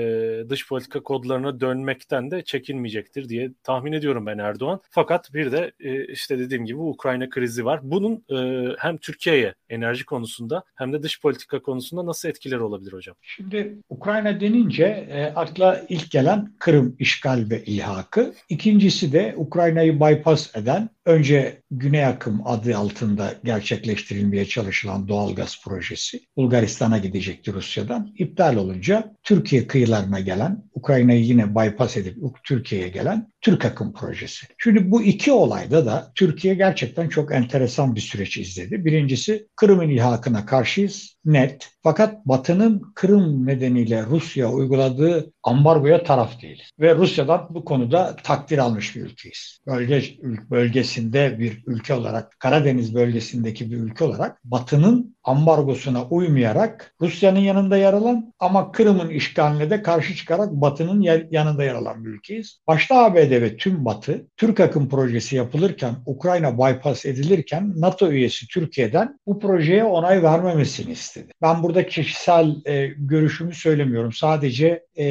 [0.49, 4.81] dış politika kodlarına dönmekten de çekinmeyecektir diye tahmin ediyorum ben Erdoğan.
[4.89, 7.79] Fakat bir de e, işte dediğim gibi Ukrayna krizi var.
[7.83, 13.15] Bunun e, hem Türkiye'ye enerji konusunda hem de dış politika konusunda nasıl etkileri olabilir hocam?
[13.21, 18.33] Şimdi Ukrayna denince e, akla ilk gelen Kırım işgal ve ilhakı.
[18.49, 26.97] İkincisi de Ukrayna'yı bypass eden önce Güney Akım adı altında gerçekleştirilmeye çalışılan doğalgaz projesi Bulgaristan'a
[26.97, 28.13] gidecekti Rusya'dan.
[28.17, 34.47] iptal olunca Türkiye kıyılarına gelen, Ukrayna'yı yine bypass edip Türkiye'ye gelen Türk Akım projesi.
[34.57, 38.85] Şimdi bu iki olayda da Türkiye gerçekten çok enteresan bir süreç izledi.
[38.85, 41.69] Birincisi Kırım ilhakına karşıyız net.
[41.87, 46.71] Fakat Batı'nın Kırım nedeniyle Rusya uyguladığı ambargoya taraf değiliz.
[46.79, 49.59] Ve Rusya'dan bu konuda takdir almış bir ülkeyiz.
[49.67, 50.03] Bölge,
[50.51, 57.93] bölgesinde bir ülke olarak, Karadeniz bölgesindeki bir ülke olarak Batı'nın ambargosuna uymayarak Rusya'nın yanında yer
[57.93, 62.59] alan ama Kırım'ın işgaline de karşı çıkarak Batı'nın yanında yer alan bir ülkeyiz.
[62.67, 69.19] Başta ABD ve tüm Batı, Türk akım projesi yapılırken, Ukrayna bypass edilirken NATO üyesi Türkiye'den
[69.27, 71.31] bu projeye onay vermemesini istedi.
[71.41, 74.13] Ben burada kişisel e, görüşümü söylemiyorum.
[74.13, 75.05] Sadece e,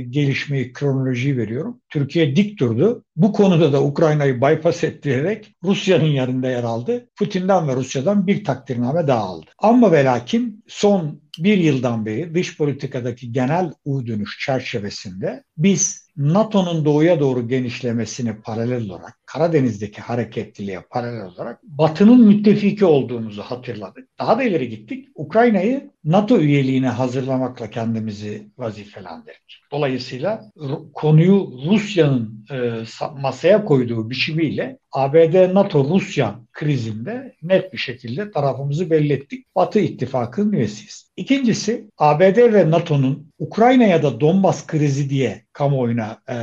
[0.00, 1.80] gelişmeyi, kronolojiyi veriyorum.
[1.88, 3.04] Türkiye dik durdu.
[3.16, 7.08] Bu konuda da Ukrayna'yı bypass ettirerek Rusya'nın yanında yer aldı.
[7.18, 9.46] Putin'den ve Rusya'dan bir takdirname daha aldı.
[9.58, 16.84] Ama ve lakin son bir yıldan beri dış politikadaki genel U dönüş çerçevesinde biz NATO'nun
[16.84, 24.08] doğuya doğru genişlemesini paralel olarak, Karadeniz'deki hareketliliğe paralel olarak Batı'nın müttefiki olduğumuzu hatırladık.
[24.18, 25.08] Daha da ileri gittik.
[25.14, 29.62] Ukrayna'yı NATO üyeliğine hazırlamakla kendimizi vazifelendirdik.
[29.72, 30.50] Dolayısıyla
[30.94, 32.82] konuyu Rusya'nın e,
[33.20, 39.46] masaya koyduğu biçimiyle ABD-NATO-Rusya krizinde net bir şekilde tarafımızı belli ettik.
[39.56, 41.10] Batı ittifakının üyesiyiz.
[41.16, 46.36] İkincisi ABD ve NATO'nun Ukrayna ya da Donbas krizi diye kamuoyuna e,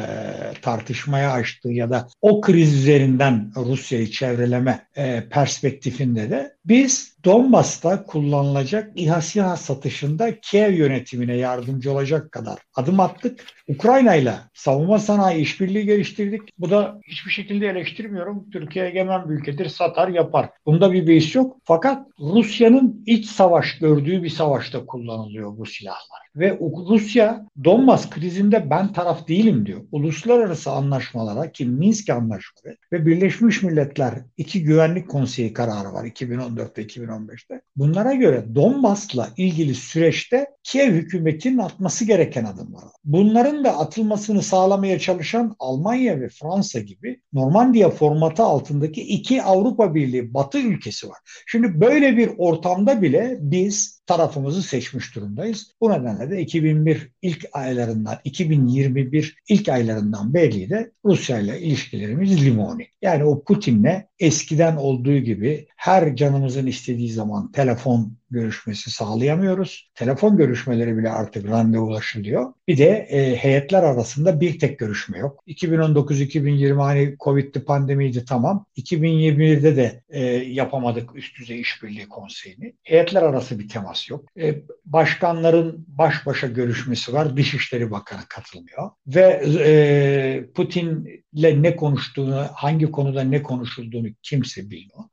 [0.62, 8.92] tartışmaya açtığı ya da o kriz üzerinden Rusya'yı çevreleme e, perspektifinde de biz Donbas'ta kullanılacak
[8.96, 13.46] İHA SİHA satışında Kiev yönetimine yardımcı olacak kadar adım attık.
[13.68, 16.42] Ukrayna ile savunma sanayi işbirliği geliştirdik.
[16.58, 18.50] Bu da hiçbir şekilde eleştirmiyorum.
[18.50, 20.50] Türkiye egemen bir ülkedir, satar yapar.
[20.66, 21.58] Bunda bir beis yok.
[21.64, 26.29] Fakat Rusya'nın iç savaş gördüğü bir savaşta kullanılıyor bu silahlar.
[26.40, 29.82] Ve Rusya Donbas krizinde ben taraf değilim diyor.
[29.92, 37.62] Uluslararası anlaşmalara ki Minsk anlaşmaları ve Birleşmiş Milletler iki güvenlik konseyi kararı var 2014'te 2015'te.
[37.76, 42.84] Bunlara göre Donbas'la ilgili süreçte Kiev hükümetinin atması gereken adımlar.
[43.04, 50.34] Bunların da atılmasını sağlamaya çalışan Almanya ve Fransa gibi Normandiya formatı altındaki iki Avrupa Birliği
[50.34, 51.18] Batı ülkesi var.
[51.48, 55.72] Şimdi böyle bir ortamda bile biz tarafımızı seçmiş durumdayız.
[55.82, 62.88] Bu nedenle de 2001 ilk aylarından 2021 ilk aylarından belli de Rusya ile ilişkilerimiz limoni.
[63.02, 69.90] Yani o Putin'le eskiden olduğu gibi her canımızın istediği zaman telefon görüşmesi sağlayamıyoruz.
[69.96, 72.54] Telefon görüşmeleri bile artık randevulaşılıyor.
[72.68, 75.44] Bir de e, heyetler arasında bir tek görüşme yok.
[75.48, 78.66] 2019-2020 hani Covid'li pandemiydi tamam.
[78.78, 82.74] 2021'de de e, yapamadık üst düzey işbirliği konseyini.
[82.84, 84.26] Heyetler arası bir temas yok.
[84.38, 87.38] E, başkanların baş başa görüşmesi var.
[87.38, 88.92] Dışişleri Bakanı katılmıyor.
[89.08, 95.04] Ve e, Putin'le ne konuştuğunu, hangi konuda ne konuşulduğunu kimse bilmiyor.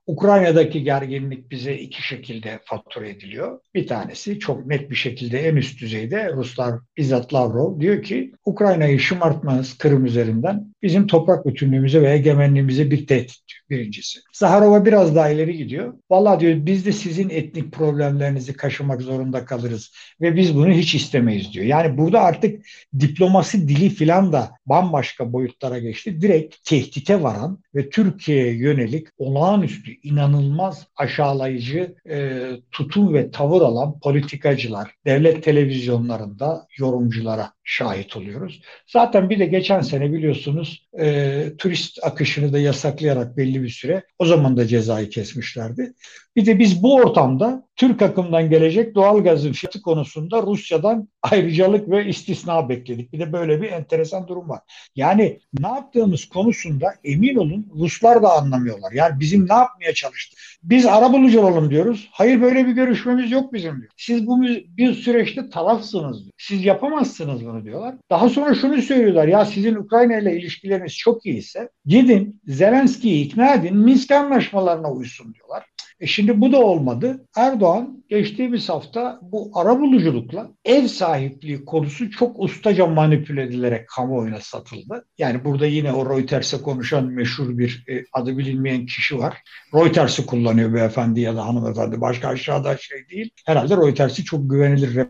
[0.56, 3.60] Ukrayna'daki gerginlik bize iki şekilde fatura ediliyor.
[3.74, 9.00] Bir tanesi çok net bir şekilde en üst düzeyde Ruslar bizzat Lavrov diyor ki Ukrayna'yı
[9.00, 14.20] şımartmanız Kırım üzerinden bizim toprak bütünlüğümüze ve egemenliğimize bir tehdit diyor birincisi.
[14.32, 15.94] Zaharova biraz daha ileri gidiyor.
[16.10, 21.52] Valla diyor biz de sizin etnik problemlerinizi kaşımak zorunda kalırız ve biz bunu hiç istemeyiz
[21.52, 21.66] diyor.
[21.66, 22.66] Yani burada artık
[23.00, 26.20] diplomasi dili filan da bambaşka boyutlara geçti.
[26.20, 34.94] Direkt tehdite varan ve Türkiye'ye yönelik olağanüstü, inanılmaz aşağılayıcı e, tutum ve tavır alan politikacılar,
[35.06, 38.62] devlet televizyonlarında yorumculara şahit oluyoruz.
[38.86, 44.26] Zaten bir de geçen sene biliyorsunuz e, turist akışını da yasaklayarak belli bir süre o
[44.26, 45.94] zaman da cezayı kesmişlerdi.
[46.36, 52.06] Bir de biz bu ortamda Türk akımdan gelecek doğal gazın fiyatı konusunda Rusya'dan ayrıcalık ve
[52.06, 53.12] istisna bekledik.
[53.12, 54.60] Bir de böyle bir enteresan durum var.
[54.96, 58.92] Yani ne yaptığımız konusunda emin olun Ruslar da anlamıyorlar.
[58.92, 60.38] Yani bizim ne yapmaya çalıştık?
[60.62, 62.08] Biz arabulucu olalım diyoruz.
[62.12, 63.92] Hayır böyle bir görüşmemiz yok bizim diyor.
[63.96, 64.42] Siz bu
[64.76, 66.32] bir süreçte tarafsınız diyor.
[66.38, 67.94] Siz yapamazsınız bunu diyorlar.
[68.10, 69.28] Daha sonra şunu söylüyorlar.
[69.28, 75.64] Ya sizin Ukrayna ile ilişkileriniz çok iyiyse gidin Zelenski'yi ikna edin Minsk anlaşmalarına uysun diyorlar.
[76.00, 77.26] E şimdi bu da olmadı.
[77.36, 85.04] Erdoğan geçtiğimiz hafta bu arabuluculukla ev sahipliği konusu çok ustaca manipüle edilerek kamuoyuna satıldı.
[85.18, 89.36] Yani burada yine o Reuters'e konuşan meşhur bir e, adı bilinmeyen kişi var.
[89.74, 92.00] Reuters'i kullanıyor beyefendi ya da hanımefendi.
[92.00, 93.30] Başka aşağıda şey değil.
[93.46, 95.06] Herhalde Reuters'i çok güvenilir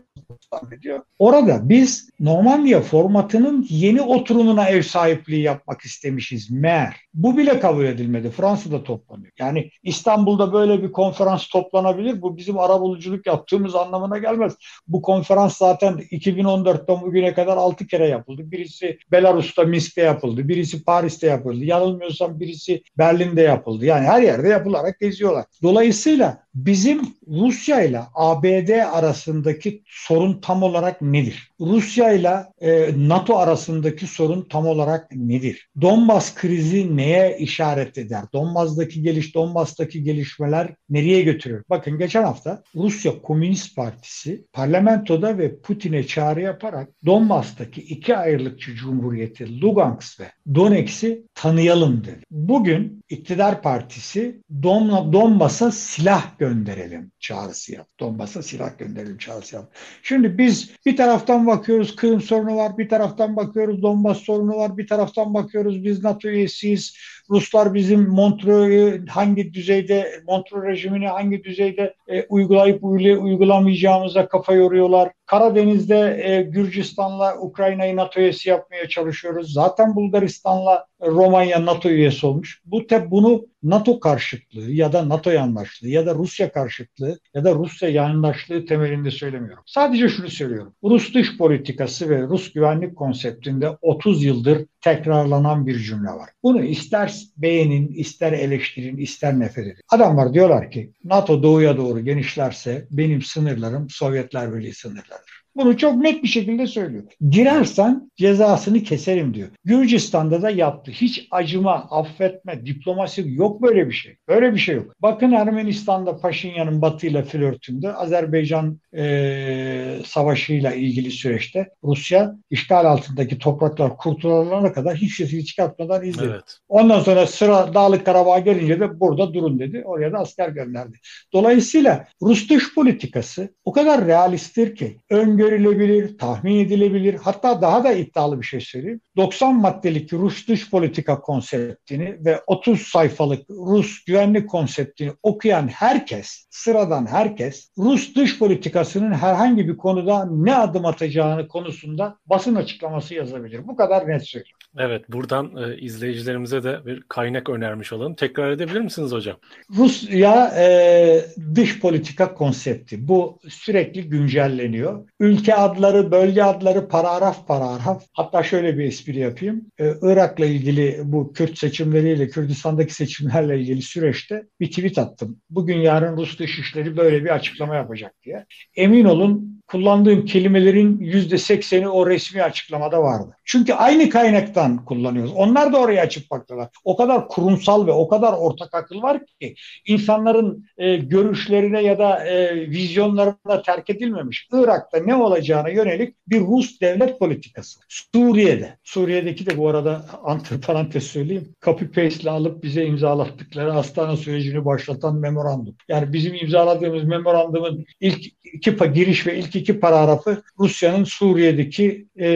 [0.77, 1.01] ediyor.
[1.19, 6.95] Orada biz Normandiya formatının yeni oturumuna ev sahipliği yapmak istemişiz meğer.
[7.13, 8.29] Bu bile kabul edilmedi.
[8.29, 9.31] Fransa'da toplanıyor.
[9.39, 12.21] Yani İstanbul'da böyle bir konferans toplanabilir.
[12.21, 14.53] Bu bizim arabuluculuk yaptığımız anlamına gelmez.
[14.87, 18.41] Bu konferans zaten 2014'ten bugüne kadar 6 kere yapıldı.
[18.51, 20.47] Birisi Belarus'ta Minsk'te yapıldı.
[20.47, 21.65] Birisi Paris'te yapıldı.
[21.65, 23.85] Yanılmıyorsam birisi Berlin'de yapıldı.
[23.85, 25.45] Yani her yerde yapılarak geziyorlar.
[25.63, 31.51] Dolayısıyla bizim Rusya ile ABD arasındaki sorun tam olarak nedir?
[31.59, 35.69] Rusya ile e, NATO arasındaki sorun tam olarak nedir?
[35.81, 38.21] Donbas krizi neye işaret eder?
[38.33, 41.63] Donbas'taki geliş, Donbas'taki gelişmeler nereye götürür?
[41.69, 49.61] Bakın geçen hafta Rusya Komünist Partisi parlamentoda ve Putin'e çağrı yaparak Donbas'taki iki ayrılıkçı cumhuriyeti
[49.61, 52.21] Lugansk ve Donetsk'i tanıyalım dedi.
[52.31, 57.87] Bugün iktidar partisi Don, Donbas'a silah gönderelim çağrısı yap.
[57.99, 59.75] Donbas'a silah gönderelim çağrısı yap.
[60.03, 64.87] Şimdi biz bir taraftan bakıyoruz Kırım sorunu var, bir taraftan bakıyoruz Donbas sorunu var, bir
[64.87, 66.97] taraftan bakıyoruz biz NATO üyesiyiz.
[67.29, 75.11] Ruslar bizim Montreux'u hangi düzeyde, Montreux rejimini hangi düzeyde e, uygulayıp uygulamayacağımıza kafa yoruyorlar.
[75.25, 79.53] Karadeniz'de e, Gürcistan'la Ukrayna'yı NATO üyesi yapmaya çalışıyoruz.
[79.53, 82.61] Zaten Bulgaristan'la Romanya NATO üyesi olmuş.
[82.65, 87.55] Bu te bunu NATO karşıtlığı ya da NATO yandaşlığı ya da Rusya karşıtlığı ya da
[87.55, 89.63] Rusya yandaşlığı temelinde söylemiyorum.
[89.65, 90.75] Sadece şunu söylüyorum.
[90.83, 96.29] Rus dış politikası ve Rus güvenlik konseptinde 30 yıldır tekrarlanan bir cümle var.
[96.43, 99.81] Bunu ister beğenin, ister eleştirin, ister nefret edin.
[99.89, 105.46] Adamlar diyorlar ki NATO doğuya doğru genişlerse benim sınırlarım Sovyetler Birliği sınırlarıdır.
[105.57, 107.03] Bunu çok net bir şekilde söylüyor.
[107.29, 109.47] Girersen cezasını keserim diyor.
[109.65, 110.91] Gürcistan'da da yaptı.
[110.91, 114.17] Hiç acıma, affetme, diplomasi yok böyle bir şey.
[114.27, 114.93] Böyle bir şey yok.
[115.01, 124.73] Bakın Ermenistan'da Paşinyan'ın batıyla flörtünde Azerbaycan e, savaşıyla ilgili süreçte Rusya işgal altındaki topraklar kurtulana
[124.73, 126.31] kadar hiç sesini çıkartmadan izledi.
[126.31, 126.57] Evet.
[126.69, 129.83] Ondan sonra sıra Dağlık Karabağ gelince de burada durun dedi.
[129.85, 130.97] Oraya da asker gönderdi.
[131.33, 137.13] Dolayısıyla Rus dış politikası o kadar realisttir ki öngörü öngörülebilir, tahmin edilebilir.
[137.13, 139.01] Hatta daha da iddialı bir şey söyleyeyim.
[139.17, 147.05] 90 maddelik Rus dış politika konseptini ve 30 sayfalık Rus güvenlik konseptini okuyan herkes, sıradan
[147.05, 153.67] herkes Rus dış politikasının herhangi bir konuda ne adım atacağını konusunda basın açıklaması yazabilir.
[153.67, 154.57] Bu kadar net söylüyorum.
[154.77, 158.15] Evet, buradan e, izleyicilerimize de bir kaynak önermiş olalım.
[158.15, 159.37] Tekrar edebilir misiniz hocam?
[159.77, 161.25] Rusya e,
[161.55, 163.07] dış politika konsepti.
[163.07, 165.09] Bu sürekli güncelleniyor.
[165.37, 168.03] Ülke adları, bölge adları paragraf paragraf.
[168.13, 169.65] Hatta şöyle bir espri yapayım.
[169.79, 175.41] E, Irak'la ilgili bu Kürt seçimleriyle, Kürdistan'daki seçimlerle ilgili süreçte bir tweet attım.
[175.49, 178.45] Bugün yarın Rus Dışişleri böyle bir açıklama yapacak diye.
[178.75, 183.37] Emin olun kullandığım kelimelerin yüzde sekseni o resmi açıklamada vardı.
[183.45, 185.31] Çünkü aynı kaynaktan kullanıyoruz.
[185.35, 186.69] Onlar da oraya açıp baktılar.
[186.83, 189.55] O kadar kurumsal ve o kadar ortak akıl var ki
[189.87, 194.47] insanların e, görüşlerine ya da e, vizyonlarına terk edilmemiş.
[194.51, 197.79] Irak'ta ne olacağına yönelik bir Rus devlet politikası.
[197.89, 198.77] Suriye'de.
[198.83, 201.55] Suriye'deki de bu arada antiparantez söyleyeyim.
[201.61, 205.75] Copy paste alıp bize imzalattıkları hastane sürecini başlatan memorandum.
[205.87, 212.27] Yani bizim imzaladığımız memorandumun ilk iki giriş ve ilk iki paragrafı Rusya'nın Suriye'deki e,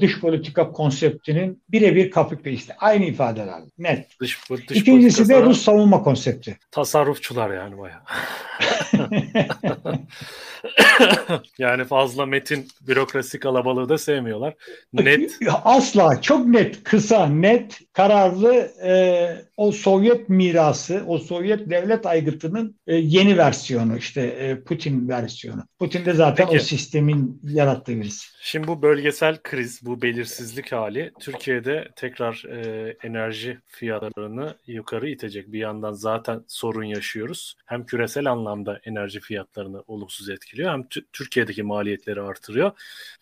[0.00, 2.76] dış politika konseptinin birebir copy paste.
[2.76, 3.62] Aynı ifadeler.
[3.78, 4.20] Net.
[4.20, 4.38] Dış,
[4.68, 6.58] dış İkincisi de Rus savunma konsepti.
[6.70, 8.00] Tasarrufçular yani bayağı.
[11.58, 14.54] yani fazla metin bürokrasi kalabalığı da sevmiyorlar.
[14.92, 15.38] Net.
[15.64, 16.20] Asla.
[16.22, 16.84] Çok net.
[16.84, 18.54] Kısa, net, kararlı
[18.84, 25.64] e, o Sovyet mirası, o Sovyet devlet aygıtının e, yeni versiyonu işte e, Putin versiyonu.
[25.78, 26.58] Putin de zaten Peki.
[26.58, 28.26] o sistemin yarattığı birisi.
[28.42, 35.52] Şimdi bu bölgesel kriz, bu belirsizlik hali Türkiye'de tekrar e, enerji fiyatlarını yukarı itecek.
[35.52, 37.54] Bir yandan zaten sorun yaşıyoruz.
[37.66, 40.82] Hem küresel anlamda enerji fiyatlarını olumsuz etkiliyor hem
[41.20, 42.72] Türkiye'deki maliyetleri artırıyor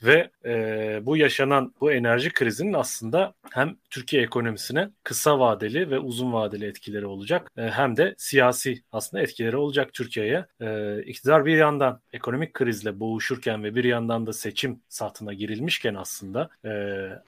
[0.03, 6.33] ve e, bu yaşanan bu enerji krizinin aslında hem Türkiye ekonomisine kısa vadeli ve uzun
[6.33, 10.47] vadeli etkileri olacak e, hem de siyasi aslında etkileri olacak Türkiye'ye.
[10.61, 16.49] E, iktidar bir yandan ekonomik krizle boğuşurken ve bir yandan da seçim sahtına girilmişken aslında
[16.65, 16.71] e,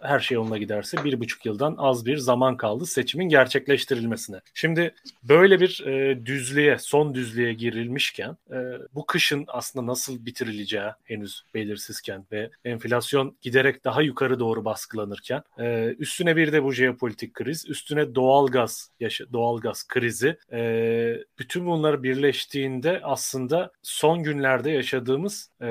[0.00, 4.40] her şey onunla giderse bir buçuk yıldan az bir zaman kaldı seçimin gerçekleştirilmesine.
[4.54, 8.58] Şimdi böyle bir e, düzlüğe, son düzlüğe girilmişken e,
[8.94, 10.59] bu kışın aslında nasıl bitirileceği
[11.04, 17.34] henüz belirsizken ve enflasyon giderek daha yukarı doğru baskılanırken e, üstüne bir de bu jeopolitik
[17.34, 20.60] kriz, üstüne doğal gaz yaşa, doğal gaz krizi e,
[21.38, 25.66] bütün bunlar birleştiğinde aslında son günlerde yaşadığımız e,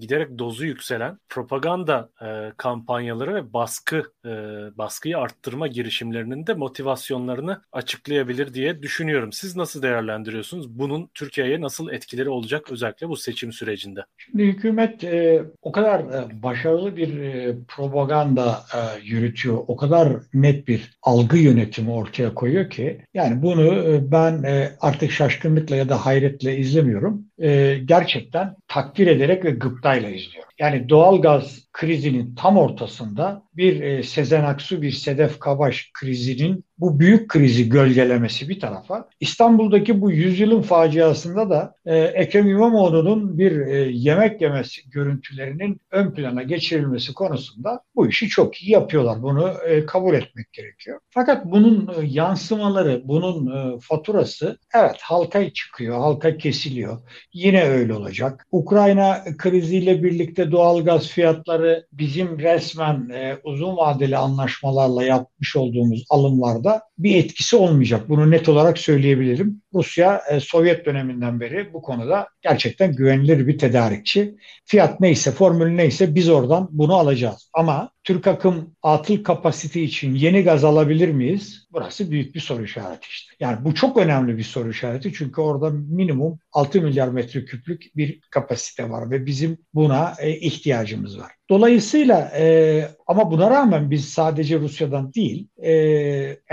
[0.00, 4.30] giderek dozu yükselen propaganda e, kampanyaları ve baskı e,
[4.78, 9.32] baskıyı arttırma girişimlerinin de motivasyonlarını açıklayabilir diye düşünüyorum.
[9.32, 10.78] Siz nasıl değerlendiriyorsunuz?
[10.78, 14.04] Bunun Türkiye'ye nasıl etkileri olacak özellikle bu seçim sürecinde?
[14.30, 20.68] Şimdi hükümet e, o kadar e, başarılı bir e, propaganda e, yürütüyor, o kadar net
[20.68, 26.06] bir algı yönetimi ortaya koyuyor ki yani bunu e, ben e, artık şaşkınlıkla ya da
[26.06, 27.26] hayretle izlemiyorum.
[27.38, 30.50] E, gerçekten takdir ederek ve gıptayla izliyorum.
[30.58, 37.00] Yani doğal gaz krizinin tam ortasında bir e, Sezen Aksu, bir Sedef Kabaş krizinin bu
[37.00, 39.08] büyük krizi gölgelemesi bir tarafa.
[39.20, 46.42] İstanbul'daki bu yüzyılın faciasında da e, Ekrem İmamoğlu'nun bir e, yemek yemesi görüntülerinin ön plana
[46.42, 49.22] geçirilmesi konusunda bu işi çok iyi yapıyorlar.
[49.22, 51.00] Bunu e, kabul etmek gerekiyor.
[51.10, 56.98] Fakat bunun e, yansımaları, bunun e, faturası evet halka çıkıyor, halka kesiliyor.
[57.32, 58.46] Yine öyle olacak.
[58.52, 66.82] Ukrayna kriziyle birlikte doğal gaz fiyatları bizim resmen e, uzun vadeli anlaşmalarla yapmış olduğumuz alımlarda
[66.98, 68.08] bir etkisi olmayacak.
[68.08, 69.62] Bunu net olarak söyleyebilirim.
[69.74, 74.36] Rusya e, Sovyet döneminden beri bu konuda gerçekten güvenilir bir tedarikçi.
[74.64, 77.50] Fiyat neyse, formül neyse biz oradan bunu alacağız.
[77.54, 81.66] Ama Türk akım atıl kapasite için yeni gaz alabilir miyiz?
[81.72, 83.34] Burası büyük bir soru işareti işte.
[83.40, 88.90] Yani bu çok önemli bir soru işareti çünkü orada minimum 6 milyar metreküplük bir kapasite
[88.90, 91.32] var ve bizim buna e, ihtiyacımız var.
[91.50, 95.72] Dolayısıyla e, ama buna rağmen biz sadece Rusya'dan değil e,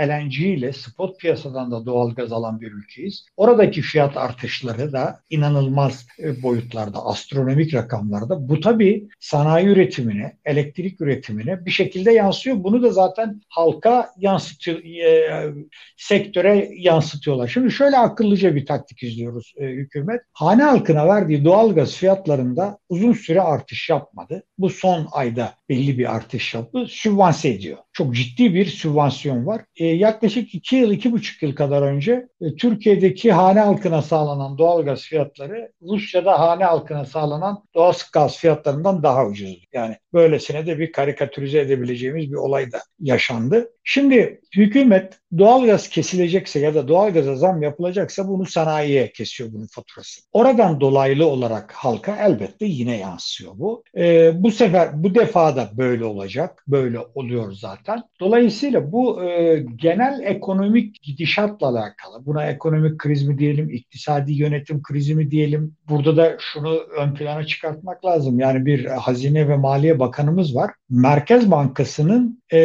[0.00, 3.26] LNG ile spot piyasadan da doğal gaz alan bir ülkeyiz.
[3.36, 8.48] Oradaki fiyat artışları da inanılmaz e, boyutlarda, astronomik rakamlarda.
[8.48, 12.64] Bu tabii sanayi üretimine, elektrik üretimine bir şekilde yansıyor.
[12.64, 15.52] Bunu da zaten halka yansıtıyor, e,
[15.96, 17.48] sektöre yansıtıyorlar.
[17.48, 20.20] Şimdi şöyle akıllıca bir taktik izliyoruz e, hükümet.
[20.32, 24.42] Hane halkına verdiği doğal gaz fiyatlarında uzun süre artış yapmadı.
[24.58, 27.78] Bu son ayda belli bir artış yapı sübvanse ediyor.
[27.92, 29.64] Çok ciddi bir sübvansiyon var.
[29.76, 35.02] E, yaklaşık 2 yıl, 2,5 yıl kadar önce e, Türkiye'deki hane halkına sağlanan doğal gaz
[35.02, 39.60] fiyatları Rusya'da hane halkına sağlanan doğal gaz fiyatlarından daha ucuzdu.
[39.72, 43.70] Yani böylesine de bir karikatürize edebileceğimiz bir olay da yaşandı.
[43.84, 50.20] Şimdi hükümet doğalgaz kesilecekse ya da doğalgaza zam yapılacaksa bunu sanayiye kesiyor bunun faturası.
[50.32, 53.84] Oradan dolaylı olarak halka elbette yine yansıyor bu.
[53.96, 56.64] E, bu sefer bu defa da böyle olacak.
[56.68, 58.02] Böyle oluyor zaten.
[58.20, 62.26] Dolayısıyla bu e, genel ekonomik gidişatla alakalı.
[62.26, 65.76] Buna ekonomik kriz mi diyelim, iktisadi yönetim krizi mi diyelim.
[65.88, 68.40] Burada da şunu ön plana çıkartmak lazım.
[68.40, 70.70] Yani bir Hazine ve Maliye Bakanımız var.
[70.90, 72.58] Merkez Bankası'nın e,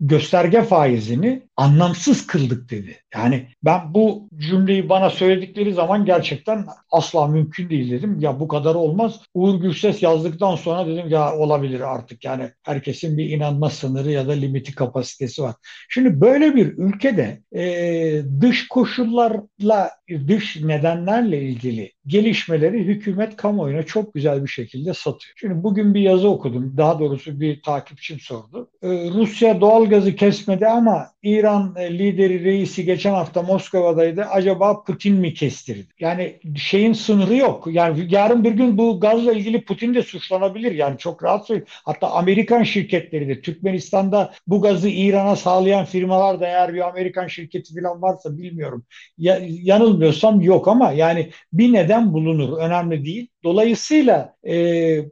[0.00, 2.96] gösterge faizini anlamsız kıldık dedi.
[3.14, 8.20] Yani ben bu cümleyi bana söyledikleri zaman gerçekten asla mümkün değil dedim.
[8.20, 9.20] Ya bu kadar olmaz.
[9.34, 12.24] Uğur Gürses yazdıktan sonra dedim ya olabilir artık.
[12.24, 15.54] Yani herkesin bir inanma sınırı ya da limiti kapasitesi var.
[15.88, 19.90] Şimdi böyle bir ülkede e, dış koşullarla,
[20.28, 25.34] dış nedenlerle ilgili gelişmeleri hükümet kamuoyuna çok güzel bir şekilde satıyor.
[25.36, 26.74] Şimdi bugün bir yazı okudum.
[26.76, 28.70] Daha doğrusu bir takipçim sordu.
[28.82, 34.22] Ee, Rusya doğalgazı kesmedi ama İran e, lideri reisi geçen hafta Moskova'daydı.
[34.24, 35.86] Acaba Putin mi kestirdi?
[36.00, 37.66] Yani şeyin sınırı yok.
[37.70, 40.72] Yani yarın bir gün bu gazla ilgili Putin de suçlanabilir.
[40.72, 41.66] Yani çok rahat söyleyeyim.
[41.84, 47.74] Hatta Amerikan şirketleri de Türkmenistan'da bu gazı İran'a sağlayan firmalar da eğer bir Amerikan şirketi
[47.80, 48.84] falan varsa bilmiyorum.
[49.18, 52.58] Ya, yanılmıyorsam yok ama yani bir neden bulunur.
[52.58, 53.28] Önemli değil.
[53.44, 54.54] Dolayısıyla e,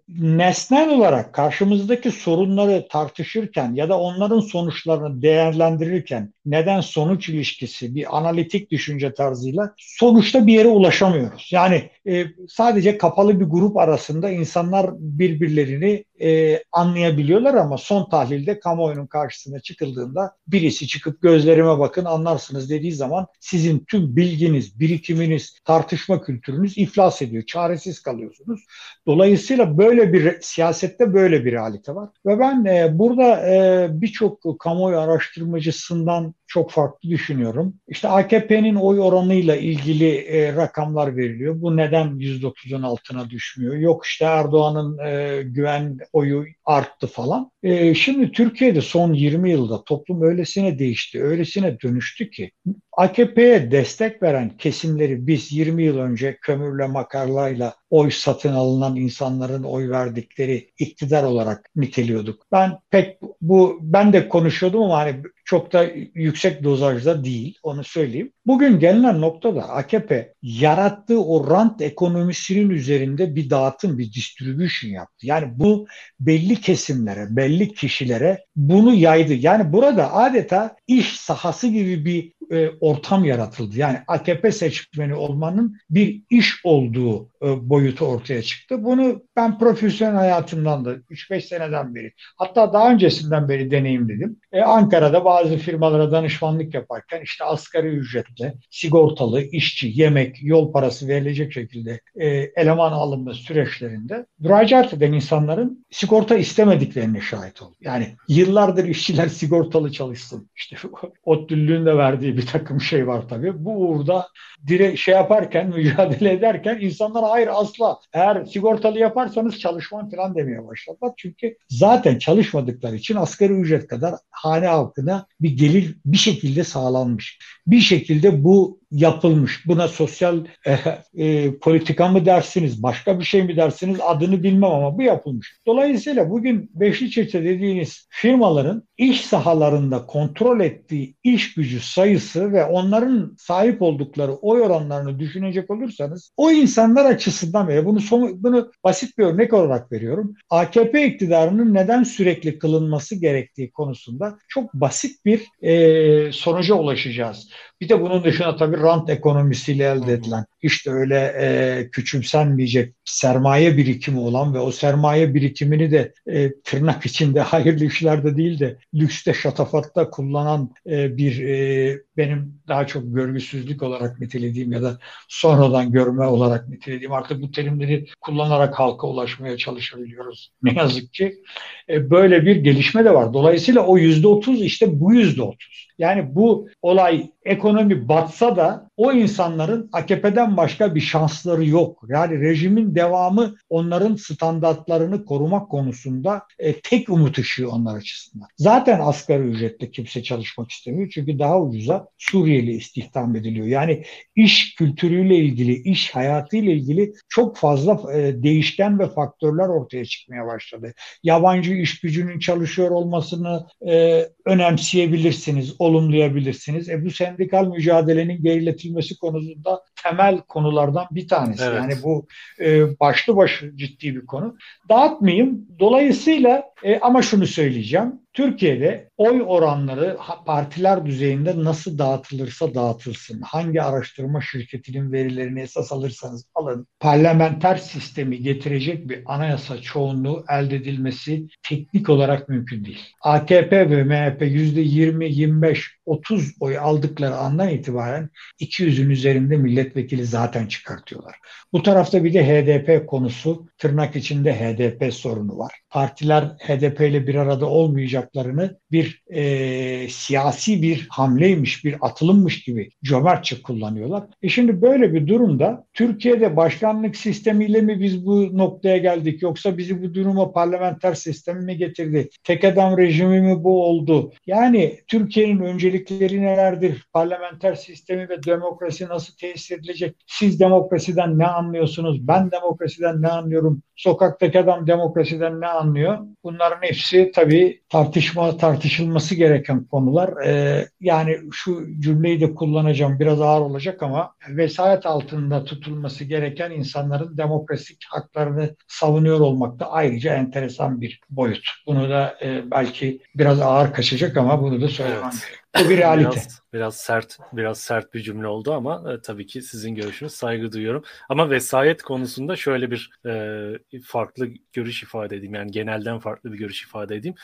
[0.08, 8.70] nesnel olarak karşımızdaki sorunları tartışırken ya da onların sonuçlarını değerlendirirken neden sonuç ilişkisi bir analitik
[8.70, 11.48] düşünce tarzıyla sonuçta bir yere ulaşamıyoruz.
[11.52, 19.06] Yani e, sadece kapalı bir grup arasında insanlar birbirlerini e, anlayabiliyorlar ama son tahlilde kamuoyunun
[19.06, 26.78] karşısına çıkıldığında birisi çıkıp gözlerime bakın anlarsınız dediği zaman sizin tüm bilginiz, birikiminiz, tartışma kültürünüz
[26.78, 27.42] iflas ediyor.
[27.46, 28.66] Çaresiz kalıyorsunuz.
[29.06, 32.10] Dolayısıyla böyle bir siyasette böyle bir realite var.
[32.26, 37.74] Ve ben e, burada e, birçok kamuoyu araştırmacısından çok farklı düşünüyorum.
[37.88, 41.60] İşte AKP'nin oy oranıyla ilgili e, rakamlar veriliyor.
[41.60, 43.74] Bu neden %30'un altına düşmüyor?
[43.74, 47.50] Yok işte Erdoğan'ın e, güven oyu arttı falan.
[47.62, 52.50] E, şimdi Türkiye'de son 20 yılda toplum öylesine değişti, öylesine dönüştü ki
[52.98, 59.90] AKP'ye destek veren kesimleri biz 20 yıl önce kömürle makarlayla oy satın alınan insanların oy
[59.90, 62.42] verdikleri iktidar olarak niteliyorduk.
[62.52, 68.32] Ben pek bu ben de konuşuyordum ama hani çok da yüksek dozajda değil onu söyleyeyim.
[68.46, 75.26] Bugün gelinen noktada AKP yarattığı o rant ekonomisinin üzerinde bir dağıtım, bir distribution yaptı.
[75.26, 75.86] Yani bu
[76.20, 79.34] belli kesimlere, belli kişilere bunu yaydı.
[79.34, 83.78] Yani burada adeta iş sahası gibi bir e, ortam yaratıldı.
[83.78, 88.84] Yani AKP seçmeni olmanın bir iş olduğu e, boyutu ortaya çıktı.
[88.84, 94.36] Bunu ben profesyonel hayatımdan da 3-5 seneden beri hatta daha öncesinden beri deneyimledim.
[94.52, 101.52] E, Ankara'da bazı firmalara danışmanlık yaparken işte asgari ücretle sigortalı, işçi, yemek, yol parası verilecek
[101.52, 102.26] şekilde e,
[102.56, 107.76] eleman alınma süreçlerinde müracaat eden insanların sigorta istemediklerine şahit oldum.
[107.80, 110.50] Yani yıllardır işçiler sigortalı çalışsın.
[110.56, 110.76] İşte
[111.24, 113.64] ODTÜ'lüğün de verdiği bir takım şey var tabii.
[113.64, 114.28] Bu uğurda
[114.66, 121.12] dire şey yaparken, mücadele ederken insanlar hayır asla eğer sigortalı yaparsanız çalışmam falan demeye başladılar.
[121.16, 127.38] Çünkü zaten çalışmadıkları için asgari ücret kadar hane halkına bir gelir bir şekilde sağlanmış.
[127.66, 129.66] Bir şekilde bu yapılmış.
[129.66, 130.78] Buna sosyal e,
[131.14, 135.56] e, politika mı dersiniz, başka bir şey mi dersiniz adını bilmem ama bu yapılmış.
[135.66, 143.36] Dolayısıyla bugün beşli çete dediğiniz firmaların iş sahalarında kontrol ettiği iş gücü sayısı ve onların
[143.38, 149.24] sahip oldukları oy oranlarını düşünecek olursanız o insanlar açısından ve bunu son, bunu basit bir
[149.24, 150.34] örnek olarak veriyorum.
[150.50, 157.48] AKP iktidarının neden sürekli kılınması gerektiği konusunda çok basit bir e, sonuca ulaşacağız.
[157.80, 164.18] Bir de bunun dışında tabii rant ekonomisiyle elde edilen işte öyle e, küçümsenmeyecek sermaye birikimi
[164.18, 170.10] olan ve o sermaye birikimini de e, tırnak içinde hayırlı işlerde değil de lükste şatafatta
[170.10, 174.98] kullanan e, bir e, benim daha çok görgüsüzlük olarak nitelediğim ya da
[175.28, 180.52] sonradan görme olarak nitelediğim artık bu terimleri kullanarak halka ulaşmaya çalışabiliyoruz.
[180.62, 181.42] Ne yazık ki
[181.88, 183.32] e, böyle bir gelişme de var.
[183.32, 185.88] Dolayısıyla o yüzde otuz işte bu yüzde otuz.
[185.98, 192.04] Yani bu olay ekonomi batsa da o insanların AKP'den başka bir şansları yok.
[192.08, 198.48] Yani rejimin devamı onların standartlarını korumak konusunda e, tek umut ışığı onlar açısından.
[198.56, 203.66] Zaten asgari ücretle kimse çalışmak istemiyor çünkü daha ucuza Suriyeli istihdam ediliyor.
[203.66, 204.02] Yani
[204.36, 210.92] iş kültürüyle ilgili, iş hayatıyla ilgili çok fazla e, değişken ve faktörler ortaya çıkmaya başladı.
[211.22, 216.88] Yabancı iş gücünün çalışıyor olmasını e, önemseyebilirsiniz, olumlayabilirsiniz.
[216.88, 218.87] E, bu sendikal mücadelenin geriletilmesi
[219.18, 221.64] konusunda temel konulardan bir tanesi.
[221.64, 221.76] Evet.
[221.76, 222.26] Yani bu
[222.60, 224.56] e, başlı başı ciddi bir konu.
[224.88, 225.66] Dağıtmayayım.
[225.78, 228.12] Dolayısıyla e, ama şunu söyleyeceğim.
[228.38, 230.16] Türkiye'de oy oranları
[230.46, 239.08] partiler düzeyinde nasıl dağıtılırsa dağıtılsın, hangi araştırma şirketinin verilerini esas alırsanız alın, parlamenter sistemi getirecek
[239.08, 243.06] bir anayasa çoğunluğu elde edilmesi teknik olarak mümkün değil.
[243.22, 248.30] AKP ve MHP %20, 25, 30 oy aldıkları andan itibaren
[248.60, 251.36] 200'ün üzerinde milletvekili zaten çıkartıyorlar.
[251.72, 255.72] Bu tarafta bir de HDP konusu, tırnak içinde HDP sorunu var.
[255.90, 263.62] Partiler HDP ile bir arada olmayacaklarını bir e, siyasi bir hamleymiş, bir atılımmış gibi cömertçe
[263.62, 264.24] kullanıyorlar.
[264.42, 270.02] E şimdi böyle bir durumda Türkiye'de başkanlık sistemiyle mi biz bu noktaya geldik yoksa bizi
[270.02, 272.28] bu duruma parlamenter sistemi mi getirdi?
[272.44, 274.32] Tek adam rejimi mi bu oldu?
[274.46, 277.06] Yani Türkiye'nin öncelikleri nelerdir?
[277.12, 280.16] Parlamenter sistemi ve demokrasi nasıl tesis edilecek?
[280.26, 282.28] Siz demokrasiden ne anlıyorsunuz?
[282.28, 283.82] Ben demokrasiden ne anlıyorum?
[283.96, 286.18] Sokaktaki adam demokrasiden ne anlıyor?
[286.44, 290.46] Bunların hepsi tabii tartışma tartışılması gereken konular.
[290.46, 297.36] Ee, yani şu cümleyi de kullanacağım biraz ağır olacak ama vesayet altında tutulması gereken insanların
[297.36, 301.64] demokratik haklarını savunuyor olmak da ayrıca enteresan bir boyut.
[301.86, 305.67] Bunu da e, belki biraz ağır kaçacak ama bunu da söylemem evet.
[305.84, 306.30] Bu bir realite.
[306.30, 310.72] Biraz, biraz sert biraz sert bir cümle oldu ama e, tabii ki sizin görüşünüz saygı
[310.72, 311.04] duyuyorum.
[311.28, 315.54] Ama vesayet konusunda şöyle bir e, farklı görüş ifade edeyim.
[315.54, 317.34] Yani genelden farklı bir görüş ifade edeyim.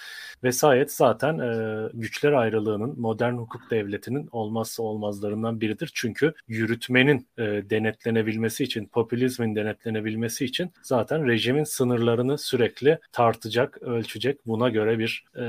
[0.44, 5.90] Vesayet zaten e, güçler ayrılığının modern hukuk devletinin olmazsa olmazlarından biridir.
[5.94, 14.46] Çünkü yürütmenin e, denetlenebilmesi için, popülizmin denetlenebilmesi için zaten rejimin sınırlarını sürekli tartacak, ölçecek.
[14.46, 15.44] Buna göre bir e,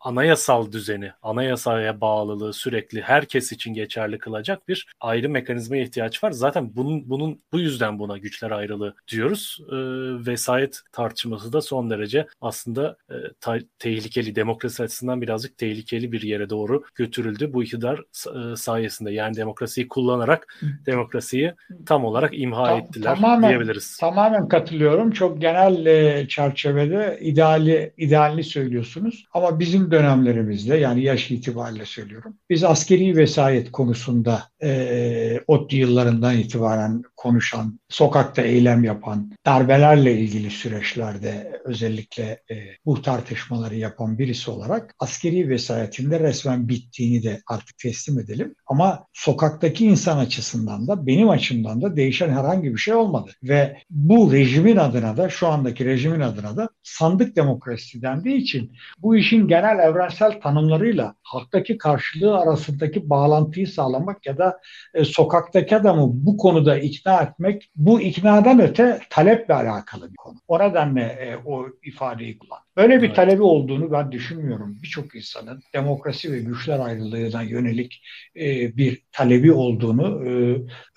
[0.00, 6.30] anayasal düzeni, anayasaya bağlılığı sürekli herkes için geçerli kılacak bir ayrı mekanizmaya ihtiyaç var.
[6.30, 9.58] Zaten bunun bunun bu yüzden buna güçler ayrılığı diyoruz.
[9.68, 9.76] E,
[10.26, 16.50] vesayet tartışması da son derece aslında e, ta- tehlikeli, demokrasi açısından birazcık tehlikeli bir yere
[16.50, 17.98] doğru götürüldü bu iktidar
[18.52, 19.12] e, sayesinde.
[19.12, 20.54] Yani demokrasiyi kullanarak
[20.86, 21.54] demokrasiyi
[21.86, 23.96] tam olarak imha Ta- ettiler tamamen, diyebiliriz.
[24.00, 25.10] Tamamen katılıyorum.
[25.10, 29.24] Çok genel e, çerçevede ideali idealini söylüyorsunuz.
[29.32, 32.38] Ama bizim dönemlerimizde yani yaş itibariyle söylüyorum.
[32.50, 41.60] Biz askeri vesayet konusunda e, ODTÜ yıllarından itibaren konuşan, sokakta eylem yapan, darbelerle ilgili süreçlerde
[41.64, 42.54] özellikle e,
[42.86, 48.54] bu tartışmaları yapan birisi olarak askeri vesayetinde resmen bittiğini de artık teslim edelim.
[48.66, 53.30] Ama sokaktaki insan açısından da benim açımdan da değişen herhangi bir şey olmadı.
[53.42, 59.16] Ve bu rejimin adına da şu andaki rejimin adına da sandık demokrasisi dendiği için bu
[59.16, 64.51] işin genel evrensel tanımlarıyla halktaki karşılığı arasındaki bağlantıyı sağlamak ya da
[64.94, 70.36] e, sokaktaki adamı bu konuda ikna etmek bu iknadan öte taleple alakalı bir konu.
[70.48, 72.60] O nedenle o ifadeyi kullan.
[72.76, 73.16] Böyle bir evet.
[73.16, 74.78] talebi olduğunu ben düşünmüyorum.
[74.82, 78.02] Birçok insanın demokrasi ve güçler ayrılığına yönelik
[78.36, 80.32] e, bir talebi olduğunu e,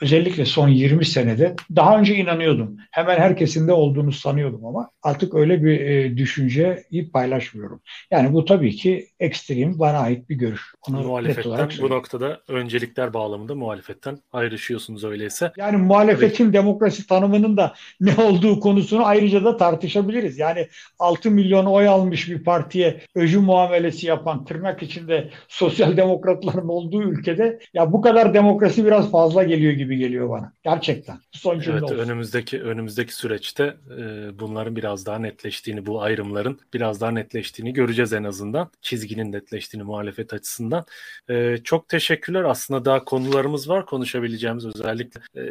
[0.02, 2.78] özellikle son 20 senede daha önce inanıyordum.
[2.92, 7.82] Hemen herkesin de olduğunu sanıyordum ama artık öyle bir e, düşünceyi paylaşmıyorum.
[8.12, 10.62] Yani bu tabii ki ekstrem bana ait bir görüş.
[10.90, 15.52] Onu muhalefetten bu noktada öncelikler bağlamında muhalefetten ayrışıyorsunuz öyleyse.
[15.58, 16.54] Yani muhalefetin tabii.
[16.54, 20.38] demokrasi tanımının da ne olduğu konusunu ayrıca da tartışabiliriz.
[20.38, 20.68] Yani
[21.00, 27.04] 6 milyon milyon oy almış bir partiye öcü muamelesi yapan tırnak içinde sosyal demokratların olduğu
[27.04, 30.54] ülkede ya bu kadar demokrasi biraz fazla geliyor gibi geliyor bana.
[30.64, 31.18] Gerçekten.
[31.32, 31.98] Son evet, olsun.
[31.98, 33.64] önümüzdeki önümüzdeki süreçte
[34.00, 38.70] e, bunların biraz daha netleştiğini, bu ayrımların biraz daha netleştiğini göreceğiz en azından.
[38.82, 40.86] Çizginin netleştiğini muhalefet açısından.
[41.30, 42.44] E, çok teşekkürler.
[42.44, 45.44] Aslında daha konularımız var konuşabileceğimiz özellikle e,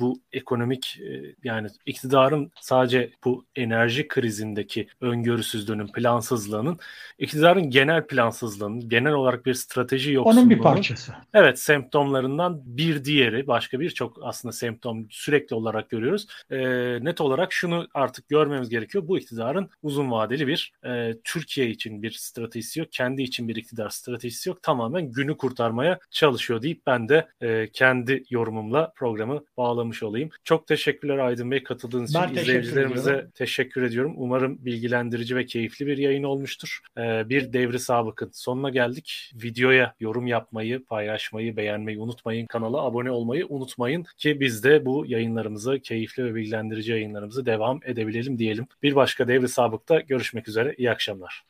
[0.00, 6.78] bu ekonomik e, yani iktidarın sadece bu enerji krizindeki öngörüsüz güçsüzlüğünün, plansızlığının,
[7.18, 10.42] iktidarın genel plansızlığının, genel olarak bir strateji yoksunluğunun.
[10.42, 11.12] Onun bir parçası.
[11.34, 16.26] Evet, semptomlarından bir diğeri, başka birçok aslında semptom sürekli olarak görüyoruz.
[16.50, 16.58] E,
[17.04, 19.08] net olarak şunu artık görmemiz gerekiyor.
[19.08, 23.90] Bu iktidarın uzun vadeli bir e, Türkiye için bir stratejisi yok, kendi için bir iktidar
[23.90, 24.62] stratejisi yok.
[24.62, 30.30] Tamamen günü kurtarmaya çalışıyor deyip ben de e, kendi yorumumla programı bağlamış olayım.
[30.44, 32.22] Çok teşekkürler Aydın Bey katıldığınız için.
[32.22, 33.30] Ben İzleyicilerimize ediyorum.
[33.34, 34.14] teşekkür ediyorum.
[34.16, 36.80] Umarım bilgilendirici ve keyifli bir yayın olmuştur.
[36.98, 39.32] E, bir devri sabıkın sonuna geldik.
[39.34, 42.46] Videoya yorum yapmayı, paylaşmayı, beğenmeyi unutmayın.
[42.46, 48.38] Kanala abone olmayı unutmayın ki biz de bu yayınlarımızı, keyifli ve bilgilendirici yayınlarımızı devam edebilelim
[48.38, 48.66] diyelim.
[48.82, 50.74] Bir başka devri sabıkta görüşmek üzere.
[50.78, 51.44] İyi akşamlar.